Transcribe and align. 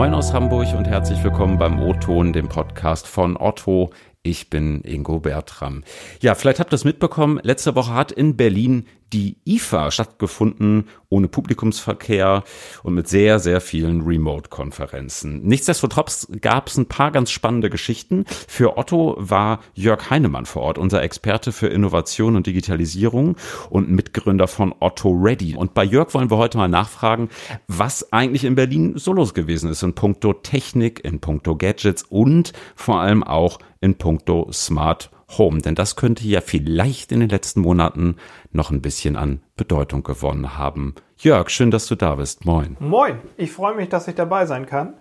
Moin 0.00 0.14
aus 0.14 0.32
Hamburg 0.32 0.68
und 0.74 0.88
herzlich 0.88 1.22
willkommen 1.22 1.58
beim 1.58 1.78
O-Ton, 1.78 2.32
dem 2.32 2.48
Podcast 2.48 3.06
von 3.06 3.36
Otto. 3.36 3.90
Ich 4.22 4.48
bin 4.48 4.80
Ingo 4.80 5.20
Bertram. 5.20 5.84
Ja, 6.22 6.34
vielleicht 6.34 6.58
habt 6.58 6.72
ihr 6.72 6.76
es 6.76 6.86
mitbekommen. 6.86 7.38
Letzte 7.42 7.74
Woche 7.74 7.92
hat 7.92 8.10
in 8.10 8.34
Berlin 8.34 8.86
die 9.12 9.36
IFA 9.44 9.90
stattgefunden, 9.90 10.88
ohne 11.08 11.28
Publikumsverkehr 11.28 12.44
und 12.82 12.94
mit 12.94 13.08
sehr, 13.08 13.40
sehr 13.40 13.60
vielen 13.60 14.02
Remote-Konferenzen. 14.02 15.42
Nichtsdestotrotz 15.42 16.28
gab 16.40 16.68
es 16.68 16.76
ein 16.76 16.86
paar 16.86 17.10
ganz 17.10 17.30
spannende 17.30 17.70
Geschichten. 17.70 18.24
Für 18.46 18.78
Otto 18.78 19.16
war 19.18 19.60
Jörg 19.74 20.10
Heinemann 20.10 20.46
vor 20.46 20.62
Ort, 20.62 20.78
unser 20.78 21.02
Experte 21.02 21.52
für 21.52 21.66
Innovation 21.66 22.36
und 22.36 22.46
Digitalisierung 22.46 23.36
und 23.68 23.90
Mitgründer 23.90 24.46
von 24.46 24.74
Otto 24.78 25.10
Ready. 25.10 25.56
Und 25.56 25.74
bei 25.74 25.84
Jörg 25.84 26.14
wollen 26.14 26.30
wir 26.30 26.36
heute 26.36 26.58
mal 26.58 26.68
nachfragen, 26.68 27.28
was 27.66 28.12
eigentlich 28.12 28.44
in 28.44 28.54
Berlin 28.54 28.94
so 28.96 29.12
los 29.12 29.34
gewesen 29.34 29.70
ist 29.70 29.82
in 29.82 29.94
puncto 29.94 30.32
Technik, 30.32 31.04
in 31.04 31.20
puncto 31.20 31.56
Gadgets 31.56 32.04
und 32.04 32.52
vor 32.76 33.00
allem 33.00 33.24
auch 33.24 33.58
in 33.80 33.96
puncto 33.96 34.48
Smart 34.52 35.10
Home, 35.38 35.60
denn 35.60 35.74
das 35.74 35.96
könnte 35.96 36.26
ja 36.26 36.40
vielleicht 36.40 37.12
in 37.12 37.20
den 37.20 37.28
letzten 37.28 37.60
Monaten 37.60 38.16
noch 38.52 38.70
ein 38.70 38.82
bisschen 38.82 39.16
an 39.16 39.40
Bedeutung 39.56 40.02
gewonnen 40.02 40.58
haben. 40.58 40.94
Jörg, 41.18 41.50
schön, 41.50 41.70
dass 41.70 41.86
du 41.86 41.94
da 41.94 42.16
bist. 42.16 42.44
Moin. 42.44 42.76
Moin, 42.80 43.18
ich 43.36 43.52
freue 43.52 43.74
mich, 43.74 43.88
dass 43.88 44.08
ich 44.08 44.14
dabei 44.14 44.46
sein 44.46 44.66
kann. 44.66 44.94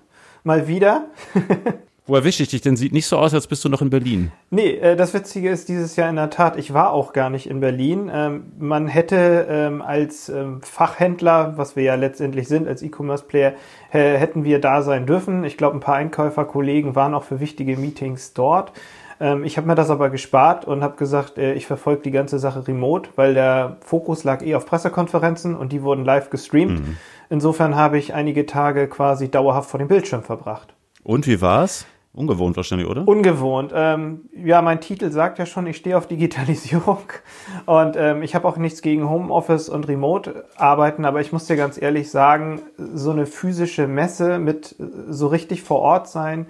Mal 0.43 0.67
wieder. 0.67 1.07
Wo 2.09 2.15
erwische 2.15 2.41
ich 2.41 2.49
dich 2.49 2.61
denn? 2.61 2.75
Sieht 2.75 2.91
nicht 2.91 3.05
so 3.05 3.19
aus, 3.19 3.35
als 3.35 3.45
bist 3.45 3.63
du 3.63 3.69
noch 3.69 3.83
in 3.83 3.91
Berlin. 3.91 4.31
Nee, 4.49 4.71
äh, 4.71 4.95
das 4.95 5.13
Witzige 5.13 5.51
ist 5.51 5.69
dieses 5.69 5.95
Jahr 5.95 6.09
in 6.09 6.15
der 6.15 6.31
Tat, 6.31 6.57
ich 6.57 6.73
war 6.73 6.91
auch 6.91 7.13
gar 7.13 7.29
nicht 7.29 7.47
in 7.47 7.59
Berlin. 7.59 8.09
Ähm, 8.11 8.51
man 8.57 8.87
hätte 8.87 9.45
ähm, 9.47 9.83
als 9.83 10.27
ähm, 10.27 10.59
Fachhändler, 10.63 11.53
was 11.57 11.75
wir 11.75 11.83
ja 11.83 11.93
letztendlich 11.93 12.47
sind, 12.47 12.67
als 12.67 12.81
E-Commerce-Player, 12.81 13.53
äh, 13.91 14.17
hätten 14.17 14.43
wir 14.43 14.59
da 14.59 14.81
sein 14.81 15.05
dürfen. 15.05 15.43
Ich 15.43 15.55
glaube, 15.55 15.77
ein 15.77 15.81
paar 15.81 15.97
Einkäuferkollegen 15.97 16.95
waren 16.95 17.13
auch 17.13 17.25
für 17.25 17.39
wichtige 17.39 17.77
Meetings 17.77 18.33
dort. 18.33 18.71
Ähm, 19.19 19.43
ich 19.43 19.57
habe 19.57 19.67
mir 19.67 19.75
das 19.75 19.89
aber 19.89 20.09
gespart 20.09 20.65
und 20.65 20.83
habe 20.83 20.95
gesagt, 20.95 21.37
äh, 21.37 21.53
ich 21.53 21.67
verfolge 21.67 22.01
die 22.03 22.11
ganze 22.11 22.39
Sache 22.39 22.67
remote, 22.67 23.09
weil 23.15 23.33
der 23.33 23.77
Fokus 23.81 24.23
lag 24.23 24.41
eh 24.41 24.55
auf 24.55 24.65
Pressekonferenzen 24.65 25.55
und 25.55 25.71
die 25.71 25.83
wurden 25.83 26.05
live 26.05 26.29
gestreamt. 26.29 26.79
Mhm. 26.79 26.97
Insofern 27.29 27.75
habe 27.75 27.97
ich 27.97 28.13
einige 28.13 28.45
Tage 28.45 28.87
quasi 28.87 29.29
dauerhaft 29.29 29.69
vor 29.69 29.77
dem 29.77 29.87
Bildschirm 29.87 30.23
verbracht. 30.23 30.73
Und 31.03 31.27
wie 31.27 31.41
war's? 31.41 31.85
Ungewohnt 32.11 32.57
wahrscheinlich, 32.57 32.87
oder? 32.87 33.07
Ungewohnt. 33.07 33.71
Ähm, 33.73 34.29
ja, 34.33 34.63
mein 34.63 34.81
Titel 34.81 35.11
sagt 35.11 35.37
ja 35.37 35.45
schon, 35.45 35.67
ich 35.67 35.77
stehe 35.77 35.95
auf 35.95 36.07
Digitalisierung 36.07 37.03
und 37.67 37.95
ähm, 37.97 38.23
ich 38.23 38.33
habe 38.33 38.47
auch 38.47 38.57
nichts 38.57 38.81
gegen 38.81 39.07
Homeoffice 39.07 39.69
und 39.69 39.87
Remote-Arbeiten, 39.87 41.05
aber 41.05 41.21
ich 41.21 41.31
muss 41.31 41.45
dir 41.45 41.55
ganz 41.55 41.79
ehrlich 41.79 42.09
sagen, 42.09 42.61
so 42.77 43.11
eine 43.11 43.27
physische 43.27 43.87
Messe 43.87 44.39
mit 44.39 44.75
so 45.07 45.27
richtig 45.27 45.61
vor 45.61 45.79
Ort 45.79 46.09
sein, 46.09 46.47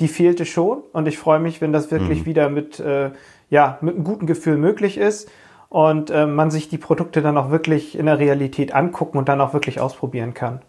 die 0.00 0.08
fehlte 0.08 0.44
schon. 0.44 0.82
Und 0.92 1.08
ich 1.08 1.18
freue 1.18 1.40
mich, 1.40 1.60
wenn 1.60 1.72
das 1.72 1.90
wirklich 1.90 2.20
mhm. 2.20 2.26
wieder 2.26 2.48
mit, 2.48 2.80
äh, 2.80 3.10
ja, 3.50 3.78
mit 3.80 3.94
einem 3.94 4.04
guten 4.04 4.26
Gefühl 4.26 4.56
möglich 4.56 4.98
ist 4.98 5.30
und 5.68 6.10
äh, 6.10 6.26
man 6.26 6.50
sich 6.50 6.68
die 6.68 6.78
Produkte 6.78 7.22
dann 7.22 7.36
auch 7.36 7.50
wirklich 7.50 7.98
in 7.98 8.06
der 8.06 8.18
Realität 8.18 8.74
angucken 8.74 9.18
und 9.18 9.28
dann 9.28 9.40
auch 9.40 9.52
wirklich 9.52 9.80
ausprobieren 9.80 10.34
kann. 10.34 10.60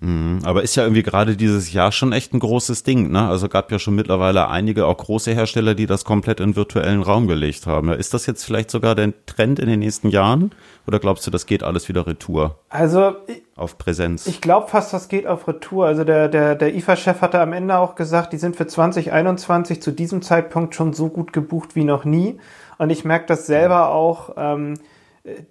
Mhm, 0.00 0.40
aber 0.44 0.62
ist 0.62 0.76
ja 0.76 0.82
irgendwie 0.82 1.02
gerade 1.02 1.36
dieses 1.36 1.72
Jahr 1.72 1.92
schon 1.92 2.12
echt 2.12 2.34
ein 2.34 2.38
großes 2.38 2.82
Ding, 2.82 3.10
ne? 3.10 3.28
Also 3.28 3.48
gab 3.48 3.72
ja 3.72 3.78
schon 3.78 3.94
mittlerweile 3.94 4.48
einige 4.48 4.86
auch 4.86 4.96
große 4.96 5.32
Hersteller, 5.32 5.74
die 5.74 5.86
das 5.86 6.04
komplett 6.04 6.40
in 6.40 6.56
virtuellen 6.56 7.02
Raum 7.02 7.26
gelegt 7.26 7.66
haben. 7.66 7.90
Ist 7.92 8.12
das 8.14 8.26
jetzt 8.26 8.44
vielleicht 8.44 8.70
sogar 8.70 8.94
der 8.94 9.12
Trend 9.26 9.58
in 9.58 9.68
den 9.68 9.80
nächsten 9.80 10.08
Jahren? 10.08 10.52
Oder 10.86 10.98
glaubst 10.98 11.26
du, 11.26 11.30
das 11.30 11.46
geht 11.46 11.62
alles 11.62 11.88
wieder 11.88 12.06
retour? 12.06 12.58
Also 12.68 13.14
auf 13.56 13.78
Präsenz. 13.78 14.26
Ich 14.26 14.40
glaube 14.40 14.68
fast, 14.68 14.92
das 14.92 15.08
geht 15.08 15.26
auf 15.26 15.48
Retour. 15.48 15.86
Also 15.86 16.04
der, 16.04 16.28
der, 16.28 16.54
der 16.54 16.74
IFA-Chef 16.74 17.22
hatte 17.22 17.40
am 17.40 17.52
Ende 17.52 17.78
auch 17.78 17.94
gesagt, 17.94 18.32
die 18.32 18.38
sind 18.38 18.56
für 18.56 18.66
2021 18.66 19.80
zu 19.80 19.92
diesem 19.92 20.20
Zeitpunkt 20.20 20.74
schon 20.74 20.92
so 20.92 21.08
gut 21.08 21.32
gebucht 21.32 21.74
wie 21.74 21.84
noch 21.84 22.04
nie. 22.04 22.38
Und 22.78 22.90
ich 22.90 23.04
merke 23.04 23.26
das 23.26 23.46
selber 23.46 23.88
auch. 23.88 24.34
Ähm, 24.36 24.74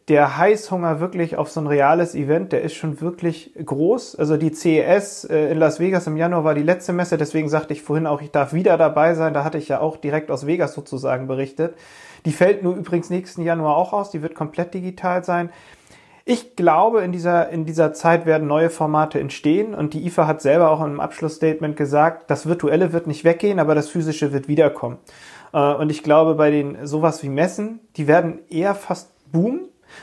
der 0.08 0.38
Heißhunger 0.38 1.02
wirklich 1.02 1.36
auf 1.36 1.50
so 1.50 1.60
ein 1.60 1.68
reales 1.68 2.16
Event, 2.16 2.54
der 2.54 2.62
ist 2.62 2.76
schon 2.76 3.02
wirklich 3.02 3.52
groß. 3.64 4.16
Also 4.16 4.38
die 4.38 4.54
CES 4.54 5.26
äh, 5.26 5.52
in 5.52 5.58
Las 5.58 5.80
Vegas 5.80 6.08
im 6.08 6.16
Januar 6.16 6.46
war 6.46 6.56
die 6.56 6.64
letzte 6.64 6.94
Messe, 6.94 7.18
deswegen 7.18 7.50
sagte 7.50 7.74
ich 7.74 7.82
vorhin 7.82 8.08
auch, 8.08 8.22
ich 8.22 8.32
darf 8.32 8.54
wieder 8.54 8.78
dabei 8.78 9.16
sein. 9.16 9.34
Da 9.34 9.44
hatte 9.44 9.58
ich 9.58 9.68
ja 9.68 9.82
auch 9.82 9.98
direkt 9.98 10.32
aus 10.32 10.48
Vegas 10.48 10.74
sozusagen 10.74 11.28
berichtet. 11.28 11.76
Die 12.26 12.32
fällt 12.32 12.64
nur 12.64 12.76
übrigens 12.76 13.10
nächsten 13.10 13.42
Januar 13.42 13.76
auch 13.76 13.92
aus, 13.92 14.12
die 14.12 14.22
wird 14.22 14.34
komplett 14.34 14.74
digital 14.74 15.24
sein. 15.24 15.50
Ich 16.24 16.56
glaube, 16.56 17.02
in 17.02 17.12
dieser, 17.12 17.50
in 17.50 17.66
dieser 17.66 17.94
Zeit 17.94 18.26
werden 18.26 18.48
neue 18.48 18.72
Formate 18.72 19.20
entstehen 19.20 19.76
und 19.76 19.94
die 19.94 20.08
IFA 20.08 20.26
hat 20.26 20.42
selber 20.42 20.72
auch 20.72 20.84
im 20.84 21.00
Abschlussstatement 21.00 21.78
gesagt, 21.78 22.32
das 22.32 22.48
Virtuelle 22.48 22.94
wird 22.94 23.06
nicht 23.06 23.26
weggehen, 23.26 23.60
aber 23.60 23.76
das 23.76 23.90
Physische 23.90 24.34
wird 24.34 24.48
wiederkommen. 24.48 24.98
Äh, 25.54 25.74
und 25.74 25.92
ich 25.92 26.02
glaube, 26.02 26.34
bei 26.34 26.50
den 26.50 26.88
sowas 26.88 27.22
wie 27.22 27.30
Messen, 27.30 27.80
die 27.98 28.08
werden 28.08 28.40
eher 28.50 28.74
fast 28.74 29.15
boomen, 29.32 29.62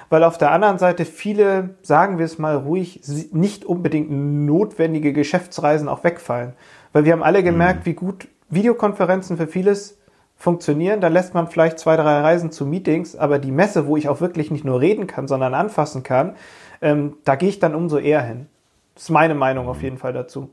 weil 0.08 0.24
auf 0.24 0.38
der 0.38 0.52
anderen 0.52 0.78
Seite 0.78 1.04
viele, 1.04 1.70
sagen 1.82 2.18
wir 2.18 2.24
es 2.24 2.38
mal 2.38 2.56
ruhig, 2.56 3.00
nicht 3.32 3.64
unbedingt 3.64 4.10
notwendige 4.10 5.12
Geschäftsreisen 5.12 5.88
auch 5.88 6.04
wegfallen. 6.04 6.54
Weil 6.92 7.04
wir 7.04 7.12
haben 7.12 7.22
alle 7.22 7.42
gemerkt, 7.42 7.80
mhm. 7.80 7.90
wie 7.90 7.94
gut 7.94 8.28
Videokonferenzen 8.50 9.36
für 9.36 9.46
vieles 9.46 9.98
funktionieren. 10.36 11.00
Da 11.00 11.08
lässt 11.08 11.34
man 11.34 11.48
vielleicht 11.48 11.78
zwei, 11.78 11.96
drei 11.96 12.20
Reisen 12.20 12.50
zu 12.50 12.66
Meetings, 12.66 13.16
aber 13.16 13.38
die 13.38 13.52
Messe, 13.52 13.86
wo 13.86 13.96
ich 13.96 14.08
auch 14.08 14.20
wirklich 14.20 14.50
nicht 14.50 14.64
nur 14.64 14.80
reden 14.80 15.06
kann, 15.06 15.28
sondern 15.28 15.54
anfassen 15.54 16.02
kann, 16.02 16.34
ähm, 16.80 17.14
da 17.24 17.36
gehe 17.36 17.48
ich 17.48 17.60
dann 17.60 17.74
umso 17.74 17.98
eher 17.98 18.22
hin. 18.22 18.46
Das 18.94 19.04
ist 19.04 19.10
meine 19.10 19.34
Meinung 19.34 19.68
auf 19.68 19.82
jeden 19.82 19.98
Fall 19.98 20.12
dazu. 20.12 20.50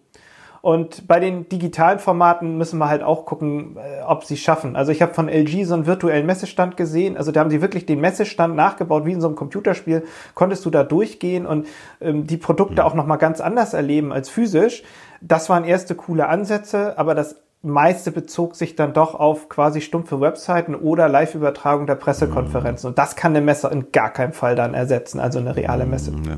Und 0.61 1.07
bei 1.07 1.19
den 1.19 1.47
digitalen 1.47 1.99
Formaten 1.99 2.57
müssen 2.57 2.79
wir 2.79 2.89
halt 2.89 3.03
auch 3.03 3.25
gucken, 3.25 3.77
äh, 3.77 4.01
ob 4.03 4.25
sie 4.25 4.37
schaffen. 4.37 4.75
Also 4.75 4.91
ich 4.91 5.01
habe 5.01 5.13
von 5.13 5.29
LG 5.29 5.65
so 5.65 5.73
einen 5.73 5.85
virtuellen 5.85 6.25
Messestand 6.25 6.75
gesehen. 6.77 7.17
Also 7.17 7.31
da 7.31 7.39
haben 7.39 7.49
sie 7.49 7.61
wirklich 7.61 7.85
den 7.85 8.01
Messestand 8.01 8.55
nachgebaut, 8.55 9.05
wie 9.05 9.13
in 9.13 9.21
so 9.21 9.27
einem 9.27 9.35
Computerspiel. 9.35 10.03
Konntest 10.35 10.65
du 10.65 10.69
da 10.69 10.83
durchgehen 10.83 11.45
und 11.45 11.67
ähm, 12.01 12.27
die 12.27 12.37
Produkte 12.37 12.83
auch 12.83 12.93
nochmal 12.93 13.17
ganz 13.17 13.41
anders 13.41 13.73
erleben 13.73 14.11
als 14.11 14.29
physisch. 14.29 14.83
Das 15.21 15.49
waren 15.49 15.63
erste 15.63 15.95
coole 15.95 16.27
Ansätze, 16.27 16.97
aber 16.97 17.15
das 17.15 17.37
meiste 17.61 18.11
bezog 18.11 18.55
sich 18.55 18.75
dann 18.75 18.93
doch 18.93 19.15
auf 19.15 19.49
quasi 19.49 19.81
stumpfe 19.81 20.21
Webseiten 20.21 20.75
oder 20.75 21.09
Live-Übertragung 21.09 21.87
der 21.87 21.95
Pressekonferenzen. 21.95 22.89
Und 22.89 22.97
das 22.97 23.15
kann 23.15 23.33
eine 23.33 23.43
Messe 23.43 23.67
in 23.67 23.91
gar 23.91 24.11
keinem 24.11 24.31
Fall 24.31 24.55
dann 24.55 24.73
ersetzen, 24.73 25.19
also 25.19 25.39
eine 25.39 25.55
reale 25.55 25.85
Messe. 25.85 26.11
Ja. 26.11 26.37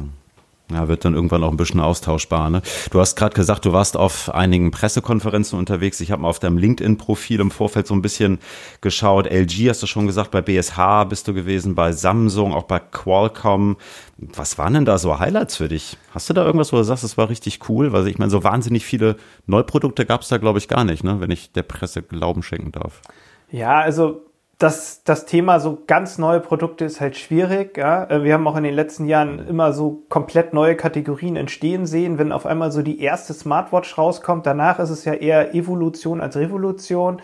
Ja, 0.72 0.88
wird 0.88 1.04
dann 1.04 1.14
irgendwann 1.14 1.44
auch 1.44 1.52
ein 1.52 1.58
bisschen 1.58 1.80
austauschbar. 1.80 2.50
Ne? 2.50 2.62
Du 2.92 3.00
hast 3.00 3.16
gerade 3.16 3.36
gesagt, 3.36 3.66
du 3.66 3.74
warst 3.74 3.98
auf 3.98 4.34
einigen 4.34 4.72
Pressekonferenzen 4.72 5.60
unterwegs. 5.60 6.00
Ich 6.00 6.12
habe 6.12 6.22
mal 6.22 6.30
auf 6.30 6.40
deinem 6.40 6.58
LinkedIn-Profil 6.58 7.40
im 7.40 7.52
Vorfeld 7.52 7.88
so 7.88 7.94
ein 7.94 8.02
bisschen 8.02 8.40
geschaut. 8.80 9.28
LG 9.28 9.70
hast 9.70 9.84
du 9.84 9.88
schon 9.88 10.08
gesagt, 10.08 10.32
bei 10.32 10.42
BSH 10.42 11.06
bist 11.10 11.28
du 11.28 11.34
gewesen, 11.34 11.76
bei 11.76 11.92
Samsung, 11.92 12.54
auch 12.54 12.64
bei 12.64 12.80
Qualcomm. 12.80 13.78
Was 14.18 14.58
waren 14.58 14.74
denn 14.74 14.86
da 14.86 14.98
so 14.98 15.20
Highlights 15.20 15.58
für 15.58 15.68
dich? 15.68 15.98
Hast 16.14 16.30
du 16.30 16.34
da 16.34 16.46
irgendwas, 16.46 16.72
wo 16.72 16.78
du 16.78 16.84
sagst, 16.84 17.04
das 17.04 17.18
war 17.18 17.30
richtig 17.30 17.68
cool? 17.70 17.92
Weil 17.92 18.08
ich 18.08 18.18
meine, 18.18 18.32
so 18.32 18.44
wahnsinnig 18.44 18.86
viele 18.86 19.18
Neuprodukte 19.48 20.06
gab 20.06 20.22
es 20.22 20.30
da, 20.30 20.38
glaube 20.38 20.60
ich, 20.60 20.68
gar 20.68 20.84
nicht, 20.84 21.04
ne? 21.04 21.20
wenn 21.20 21.32
ich 21.32 21.52
der 21.52 21.64
Presse 21.64 22.02
Glauben 22.02 22.44
schenken 22.44 22.72
darf. 22.72 23.02
Ja, 23.52 23.82
also 23.82 24.31
das, 24.62 25.04
das 25.04 25.26
Thema 25.26 25.60
so 25.60 25.80
ganz 25.88 26.20
neue 26.20 26.40
Produkte 26.40 26.86
ist 26.86 27.02
halt 27.02 27.18
schwierig. 27.18 27.78
Ja? 27.78 28.04
Äh, 28.10 28.24
wir 28.24 28.34
haben 28.34 28.48
auch 28.48 28.56
in 28.56 28.64
den 28.64 28.76
letzten 28.76 29.06
Jahren 29.06 29.48
immer 29.48 29.74
so 29.74 30.04
komplett 30.08 30.54
neue 30.54 30.76
Kategorien 30.76 31.36
entstehen 31.36 31.88
sehen. 31.88 32.20
Wenn 32.20 32.32
auf 32.32 32.46
einmal 32.46 32.72
so 32.72 32.84
die 32.84 33.02
erste 33.02 33.34
Smartwatch 33.34 33.98
rauskommt, 33.98 34.46
danach 34.46 34.80
ist 34.80 34.92
es 34.92 35.04
ja 35.04 35.14
eher 35.14 35.56
Evolution 35.56 36.22
als 36.22 36.38
Revolution. 36.38 37.22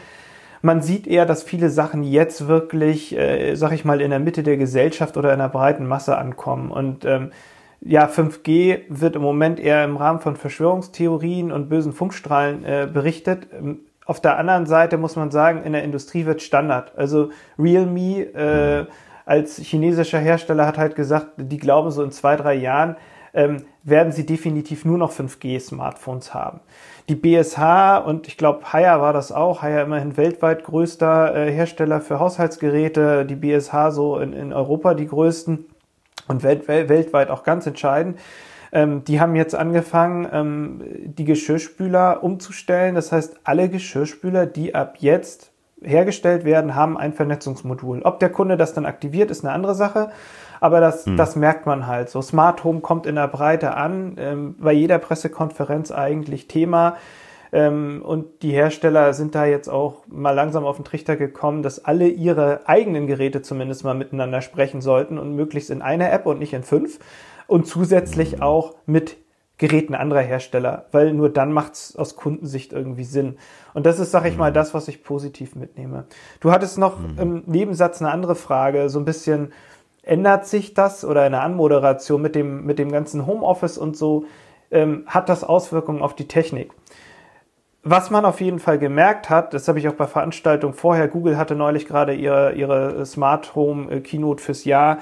Man 0.64 0.82
sieht 0.82 1.06
eher, 1.06 1.28
dass 1.28 1.44
viele 1.44 1.70
Sachen 1.70 2.04
jetzt 2.04 2.48
wirklich, 2.48 3.16
äh, 3.16 3.54
sag 3.54 3.72
ich 3.72 3.86
mal, 3.86 4.02
in 4.02 4.10
der 4.10 4.20
Mitte 4.20 4.42
der 4.42 4.58
Gesellschaft 4.58 5.16
oder 5.16 5.32
in 5.32 5.40
der 5.40 5.50
breiten 5.50 5.86
Masse 5.86 6.18
ankommen. 6.18 6.72
Und 6.72 7.06
ähm, 7.06 7.32
ja, 7.82 8.08
5G 8.08 8.80
wird 8.90 9.16
im 9.16 9.22
Moment 9.22 9.60
eher 9.60 9.84
im 9.84 9.98
Rahmen 9.98 10.20
von 10.22 10.36
Verschwörungstheorien 10.36 11.52
und 11.52 11.70
bösen 11.70 11.94
Funkstrahlen 11.94 12.66
äh, 12.66 12.90
berichtet. 12.92 13.48
Auf 14.08 14.22
der 14.22 14.38
anderen 14.38 14.66
Seite 14.66 14.98
muss 14.98 15.18
man 15.18 15.32
sagen, 15.32 15.64
in 15.64 15.74
der 15.74 15.84
Industrie 15.84 16.26
wird 16.26 16.42
Standard. 16.42 16.98
Also 16.98 17.30
Realme 17.60 18.22
äh, 18.22 18.86
als 19.26 19.58
chinesischer 19.58 20.20
Hersteller 20.20 20.66
hat 20.66 20.78
halt 20.78 20.96
gesagt, 20.96 21.32
die 21.36 21.58
glauben 21.58 21.92
so 21.92 22.02
in 22.02 22.12
zwei, 22.12 22.38
drei 22.38 22.54
Jahren 22.54 22.96
ähm, 23.34 23.66
werden 23.84 24.14
sie 24.14 24.26
definitiv 24.26 24.86
nur 24.86 24.98
noch 24.98 25.12
5G-Smartphones 25.12 26.34
haben. 26.34 26.62
Die 27.10 27.16
BSH 27.16 27.98
und 28.06 28.30
ich 28.30 28.38
glaube, 28.38 28.72
Haier 28.72 29.02
war 29.02 29.12
das 29.12 29.34
auch, 29.34 29.62
Haier 29.62 29.84
immerhin 29.84 30.16
weltweit 30.16 30.64
größter 30.64 31.36
äh, 31.36 31.52
Hersteller 31.52 32.00
für 32.00 32.22
Haushaltsgeräte, 32.22 33.26
die 33.26 33.36
BSH 33.36 33.92
so 33.92 34.20
in, 34.20 34.32
in 34.32 34.54
Europa 34.54 34.94
die 34.94 35.08
größten 35.08 35.66
und 36.30 36.44
welt, 36.44 36.70
weltweit 36.70 37.30
auch 37.30 37.44
ganz 37.44 37.68
entscheidend. 37.68 38.18
Ähm, 38.78 39.04
die 39.04 39.20
haben 39.20 39.36
jetzt 39.36 39.56
angefangen, 39.56 40.28
ähm, 40.32 40.82
die 41.06 41.26
Geschirrspüler 41.26 42.24
umzustellen. 42.24 42.94
Das 42.94 43.12
heißt, 43.12 43.40
alle 43.44 43.70
Geschirrspüler, 43.70 44.46
die 44.46 44.76
ab 44.76 44.98
jetzt 45.00 45.52
hergestellt 45.82 46.46
werden, 46.46 46.76
haben 46.76 46.96
ein 46.96 47.14
Vernetzungsmodul. 47.14 48.04
Ob 48.04 48.20
der 48.20 48.30
Kunde 48.30 48.56
das 48.56 48.76
dann 48.76 48.86
aktiviert, 48.86 49.32
ist 49.32 49.44
eine 49.44 49.52
andere 49.52 49.74
Sache. 49.74 50.12
Aber 50.60 50.80
das, 50.80 51.08
hm. 51.08 51.18
das 51.18 51.36
merkt 51.36 51.66
man 51.66 51.88
halt 51.88 52.10
so. 52.10 52.22
Smart 52.22 52.64
Home 52.64 52.82
kommt 52.82 53.08
in 53.08 53.16
der 53.16 53.28
Breite 53.28 53.74
an, 53.74 54.16
ähm, 54.20 54.56
bei 54.60 54.74
jeder 54.74 55.00
Pressekonferenz 55.00 55.92
eigentlich 55.92 56.48
Thema. 56.48 56.98
Ähm, 57.52 58.04
und 58.06 58.44
die 58.44 58.52
Hersteller 58.52 59.14
sind 59.16 59.34
da 59.34 59.46
jetzt 59.46 59.70
auch 59.70 60.04
mal 60.08 60.34
langsam 60.34 60.66
auf 60.66 60.76
den 60.76 60.86
Trichter 60.86 61.16
gekommen, 61.16 61.64
dass 61.64 61.84
alle 61.84 62.08
ihre 62.08 62.68
eigenen 62.68 63.08
Geräte 63.08 63.42
zumindest 63.42 63.84
mal 63.84 63.96
miteinander 63.96 64.42
sprechen 64.42 64.82
sollten 64.82 65.18
und 65.18 65.36
möglichst 65.36 65.72
in 65.72 65.82
einer 65.82 66.12
App 66.12 66.28
und 66.28 66.38
nicht 66.38 66.54
in 66.54 66.62
fünf. 66.62 67.00
Und 67.48 67.66
zusätzlich 67.66 68.42
auch 68.42 68.76
mit 68.86 69.18
Geräten 69.58 69.96
anderer 69.96 70.22
Hersteller, 70.22 70.86
weil 70.92 71.14
nur 71.14 71.30
dann 71.30 71.52
macht 71.52 71.74
es 71.74 71.96
aus 71.96 72.16
Kundensicht 72.16 72.74
irgendwie 72.74 73.04
Sinn. 73.04 73.38
Und 73.74 73.86
das 73.88 74.00
ist, 74.00 74.12
sag 74.12 74.26
ich 74.26 74.38
mal, 74.38 74.54
das, 74.54 74.74
was 74.76 74.88
ich 74.88 75.04
positiv 75.04 75.56
mitnehme. 75.56 76.06
Du 76.42 76.52
hattest 76.52 76.78
noch 76.78 77.00
mhm. 77.00 77.18
im 77.18 77.44
Nebensatz 77.48 78.02
eine 78.02 78.12
andere 78.12 78.36
Frage, 78.36 78.90
so 78.90 79.00
ein 79.00 79.06
bisschen, 79.06 79.52
ändert 80.04 80.46
sich 80.46 80.74
das 80.74 81.04
oder 81.04 81.24
eine 81.24 81.42
Anmoderation 81.42 82.22
mit 82.22 82.36
dem, 82.36 82.66
mit 82.66 82.80
dem 82.80 82.92
ganzen 82.92 83.26
Homeoffice 83.28 83.78
und 83.78 83.98
so, 83.98 84.26
ähm, 84.72 85.04
hat 85.08 85.28
das 85.28 85.44
Auswirkungen 85.44 86.02
auf 86.02 86.16
die 86.16 86.28
Technik? 86.28 86.72
Was 87.84 88.10
man 88.10 88.26
auf 88.26 88.42
jeden 88.42 88.60
Fall 88.60 88.80
gemerkt 88.80 89.30
hat, 89.30 89.54
das 89.54 89.68
habe 89.68 89.80
ich 89.80 89.88
auch 89.88 89.94
bei 89.94 90.08
Veranstaltungen 90.08 90.74
vorher, 90.74 91.08
Google 91.08 91.38
hatte 91.38 91.56
neulich 91.56 91.88
gerade 91.88 92.14
ihre, 92.14 92.54
ihre 92.54 93.06
Smart 93.06 93.56
Home 93.56 93.92
äh, 93.92 94.00
Keynote 94.02 94.44
fürs 94.44 94.66
Jahr. 94.66 95.00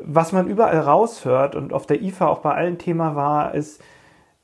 Was 0.00 0.32
man 0.32 0.48
überall 0.48 0.80
raushört 0.80 1.54
und 1.54 1.72
auf 1.72 1.86
der 1.86 2.02
IFA 2.02 2.28
auch 2.28 2.38
bei 2.38 2.54
allen 2.54 2.78
Thema 2.78 3.14
war, 3.14 3.54
ist, 3.54 3.80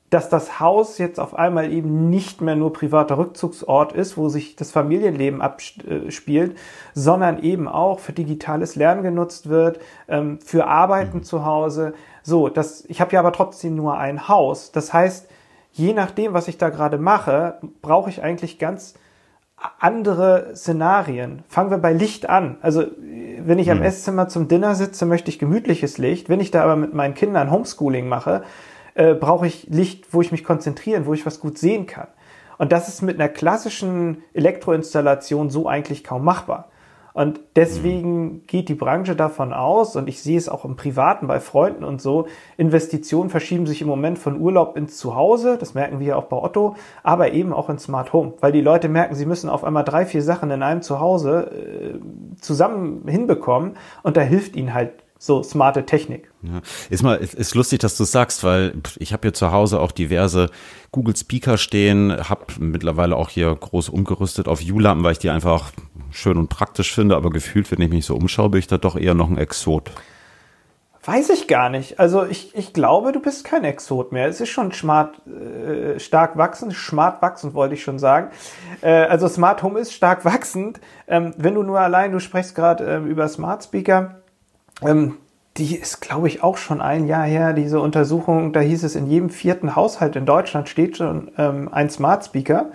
dass 0.09 0.29
das 0.29 0.61
Haus 0.61 0.97
jetzt 0.99 1.19
auf 1.19 1.35
einmal 1.35 1.71
eben 1.71 2.09
nicht 2.09 2.39
mehr 2.39 2.55
nur 2.55 2.71
privater 2.71 3.17
Rückzugsort 3.17 3.91
ist, 3.91 4.15
wo 4.15 4.29
sich 4.29 4.55
das 4.55 4.71
Familienleben 4.71 5.41
abspielt, 5.41 6.57
sondern 6.93 7.43
eben 7.43 7.67
auch 7.67 7.99
für 7.99 8.13
digitales 8.13 8.75
Lernen 8.75 9.03
genutzt 9.03 9.49
wird, 9.49 9.79
ähm, 10.07 10.39
für 10.39 10.65
Arbeiten 10.67 11.17
mhm. 11.17 11.23
zu 11.23 11.45
Hause. 11.45 11.93
So, 12.23 12.47
das, 12.47 12.85
ich 12.87 13.01
habe 13.01 13.11
ja 13.11 13.19
aber 13.19 13.33
trotzdem 13.33 13.75
nur 13.75 13.97
ein 13.97 14.29
Haus. 14.29 14.71
Das 14.71 14.93
heißt, 14.93 15.29
je 15.73 15.93
nachdem, 15.93 16.33
was 16.33 16.47
ich 16.47 16.57
da 16.57 16.69
gerade 16.69 16.97
mache, 16.97 17.59
brauche 17.81 18.09
ich 18.09 18.23
eigentlich 18.23 18.59
ganz 18.59 18.95
andere 19.79 20.55
Szenarien. 20.55 21.43
Fangen 21.49 21.71
wir 21.71 21.79
bei 21.79 21.91
Licht 21.91 22.29
an. 22.29 22.57
Also, 22.61 22.85
wenn 23.47 23.59
ich 23.59 23.71
am 23.71 23.79
mhm. 23.79 23.85
Esszimmer 23.85 24.27
zum 24.27 24.47
Dinner 24.47 24.75
sitze, 24.75 25.05
möchte 25.05 25.29
ich 25.29 25.39
gemütliches 25.39 25.97
Licht. 25.97 26.29
Wenn 26.29 26.39
ich 26.39 26.51
da 26.51 26.63
aber 26.63 26.75
mit 26.75 26.93
meinen 26.93 27.13
Kindern 27.13 27.49
Homeschooling 27.49 28.07
mache, 28.07 28.43
äh, 28.95 29.13
brauche 29.13 29.47
ich 29.47 29.67
Licht, 29.69 30.13
wo 30.13 30.21
ich 30.21 30.31
mich 30.31 30.43
konzentrieren, 30.43 31.05
wo 31.05 31.13
ich 31.13 31.25
was 31.25 31.39
gut 31.39 31.57
sehen 31.57 31.85
kann. 31.85 32.07
Und 32.57 32.71
das 32.71 32.87
ist 32.87 33.01
mit 33.01 33.19
einer 33.19 33.29
klassischen 33.29 34.23
Elektroinstallation 34.33 35.49
so 35.49 35.67
eigentlich 35.67 36.03
kaum 36.03 36.23
machbar. 36.25 36.69
Und 37.17 37.39
deswegen 37.55 38.45
geht 38.45 38.69
die 38.69 38.75
Branche 38.75 39.15
davon 39.15 39.51
aus, 39.51 39.95
und 39.95 40.07
ich 40.07 40.21
sehe 40.21 40.37
es 40.37 40.47
auch 40.47 40.65
im 40.65 40.75
Privaten 40.75 41.25
bei 41.25 41.39
Freunden 41.39 41.83
und 41.83 41.99
so, 41.99 42.27
Investitionen 42.57 43.31
verschieben 43.31 43.65
sich 43.65 43.81
im 43.81 43.87
Moment 43.87 44.19
von 44.19 44.39
Urlaub 44.39 44.77
ins 44.77 44.97
Zuhause, 44.97 45.57
das 45.59 45.73
merken 45.73 45.99
wir 45.99 46.15
auch 46.15 46.25
bei 46.25 46.37
Otto, 46.37 46.75
aber 47.01 47.31
eben 47.31 47.53
auch 47.53 47.71
in 47.71 47.79
Smart 47.79 48.13
Home, 48.13 48.33
weil 48.39 48.51
die 48.51 48.61
Leute 48.61 48.87
merken, 48.87 49.15
sie 49.15 49.25
müssen 49.25 49.49
auf 49.49 49.63
einmal 49.63 49.83
drei, 49.83 50.05
vier 50.05 50.21
Sachen 50.21 50.51
in 50.51 50.61
einem 50.61 50.83
Zuhause 50.83 51.49
äh, 51.49 51.99
zusammen 52.39 53.07
hinbekommen 53.07 53.77
und 54.03 54.15
da 54.15 54.21
hilft 54.21 54.55
ihnen 54.55 54.75
halt 54.75 54.91
so 55.19 55.43
smarte 55.43 55.85
Technik. 55.85 56.31
Ja. 56.43 56.61
Ist 56.89 57.03
mal 57.03 57.15
ist 57.15 57.55
lustig, 57.55 57.79
dass 57.79 57.97
du 57.97 58.03
sagst, 58.03 58.43
weil 58.43 58.73
ich 58.97 59.13
habe 59.13 59.21
hier 59.23 59.33
zu 59.33 59.51
Hause 59.51 59.79
auch 59.79 59.91
diverse 59.91 60.49
Google 60.91 61.15
Speaker 61.15 61.57
stehen, 61.57 62.29
habe 62.29 62.45
mittlerweile 62.59 63.15
auch 63.15 63.29
hier 63.29 63.53
groß 63.55 63.89
umgerüstet 63.89 64.47
auf 64.47 64.61
U-Lampen, 64.61 65.03
weil 65.03 65.13
ich 65.13 65.19
die 65.19 65.29
einfach 65.29 65.71
schön 66.11 66.37
und 66.37 66.49
praktisch 66.49 66.93
finde, 66.93 67.15
aber 67.15 67.29
gefühlt, 67.29 67.71
wenn 67.71 67.81
ich 67.81 67.89
mich 67.89 68.05
so 68.05 68.15
umschaue, 68.15 68.49
bin 68.49 68.59
ich 68.59 68.67
da 68.67 68.77
doch 68.77 68.95
eher 68.95 69.13
noch 69.13 69.29
ein 69.29 69.37
Exot. 69.37 69.91
Weiß 71.07 71.29
ich 71.29 71.47
gar 71.47 71.69
nicht. 71.69 72.01
Also 72.01 72.25
ich, 72.25 72.53
ich 72.53 72.73
glaube, 72.73 73.13
du 73.13 73.21
bist 73.21 73.45
kein 73.45 73.63
Exot 73.63 74.11
mehr. 74.11 74.27
Es 74.27 74.41
ist 74.41 74.49
schon 74.49 74.73
smart, 74.73 75.15
äh, 75.25 76.01
stark 76.01 76.37
wachsend, 76.37 76.73
smart 76.73 77.21
wachsend 77.21 77.53
wollte 77.53 77.75
ich 77.75 77.81
schon 77.81 77.97
sagen. 77.97 78.29
Äh, 78.81 78.91
also 79.03 79.29
Smart 79.29 79.63
Home 79.63 79.79
ist 79.79 79.93
stark 79.93 80.25
wachsend. 80.25 80.81
Ähm, 81.07 81.33
wenn 81.37 81.55
du 81.55 81.63
nur 81.63 81.79
allein, 81.79 82.11
du 82.11 82.19
sprichst 82.19 82.55
gerade 82.55 82.83
ähm, 82.83 83.07
über 83.07 83.29
Smart 83.29 83.63
Speaker, 83.63 84.21
ähm, 84.81 85.17
die 85.57 85.75
ist, 85.75 86.01
glaube 86.01 86.27
ich, 86.27 86.43
auch 86.43 86.57
schon 86.57 86.81
ein 86.81 87.07
Jahr 87.07 87.25
her, 87.25 87.53
diese 87.53 87.79
Untersuchung, 87.79 88.53
da 88.53 88.59
hieß 88.59 88.83
es, 88.83 88.95
in 88.95 89.07
jedem 89.07 89.29
vierten 89.29 89.75
Haushalt 89.75 90.15
in 90.15 90.25
Deutschland 90.25 90.69
steht 90.69 90.97
schon 90.97 91.31
ähm, 91.37 91.69
ein 91.71 91.89
Smart 91.89 92.25
Speaker. 92.25 92.71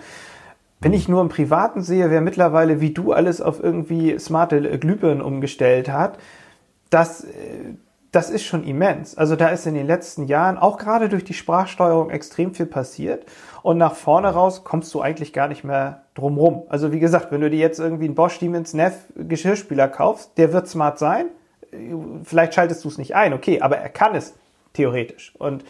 Wenn 0.81 0.91
ich 0.91 1.07
nur 1.07 1.21
im 1.21 1.29
Privaten 1.29 1.81
sehe, 1.81 2.11
wer 2.11 2.19
mittlerweile 2.19 2.81
wie 2.81 2.91
du 2.91 3.13
alles 3.13 3.41
auf 3.41 3.63
irgendwie 3.63 4.19
smarte 4.19 4.77
Glühbirnen 4.79 5.21
umgestellt 5.21 5.89
hat, 5.89 6.17
das, 6.89 7.23
äh, 7.23 7.75
das 8.11 8.29
ist 8.29 8.43
schon 8.43 8.65
immens. 8.65 9.17
Also 9.17 9.37
da 9.37 9.47
ist 9.47 9.65
in 9.65 9.75
den 9.75 9.87
letzten 9.87 10.27
Jahren 10.27 10.57
auch 10.57 10.77
gerade 10.77 11.07
durch 11.07 11.23
die 11.23 11.33
Sprachsteuerung 11.33 12.09
extrem 12.09 12.53
viel 12.53 12.65
passiert. 12.65 13.25
Und 13.61 13.77
nach 13.77 13.95
vorne 13.95 14.27
raus 14.27 14.65
kommst 14.65 14.93
du 14.93 15.01
eigentlich 15.01 15.31
gar 15.31 15.47
nicht 15.47 15.63
mehr 15.63 16.03
drumrum. 16.15 16.63
Also 16.67 16.91
wie 16.91 16.99
gesagt, 16.99 17.31
wenn 17.31 17.39
du 17.39 17.49
dir 17.49 17.59
jetzt 17.59 17.79
irgendwie 17.79 18.05
einen 18.05 18.15
Bosch 18.15 18.39
Siemens 18.39 18.73
Neff 18.73 19.05
Geschirrspüler 19.15 19.87
kaufst, 19.87 20.37
der 20.37 20.51
wird 20.51 20.67
smart 20.67 20.99
sein, 20.99 21.27
vielleicht 22.23 22.53
schaltest 22.53 22.83
du 22.83 22.89
es 22.89 22.97
nicht 22.97 23.15
ein, 23.15 23.33
okay, 23.33 23.61
aber 23.61 23.77
er 23.77 23.89
kann 23.89 24.15
es 24.15 24.33
theoretisch. 24.73 25.33
Und 25.37 25.63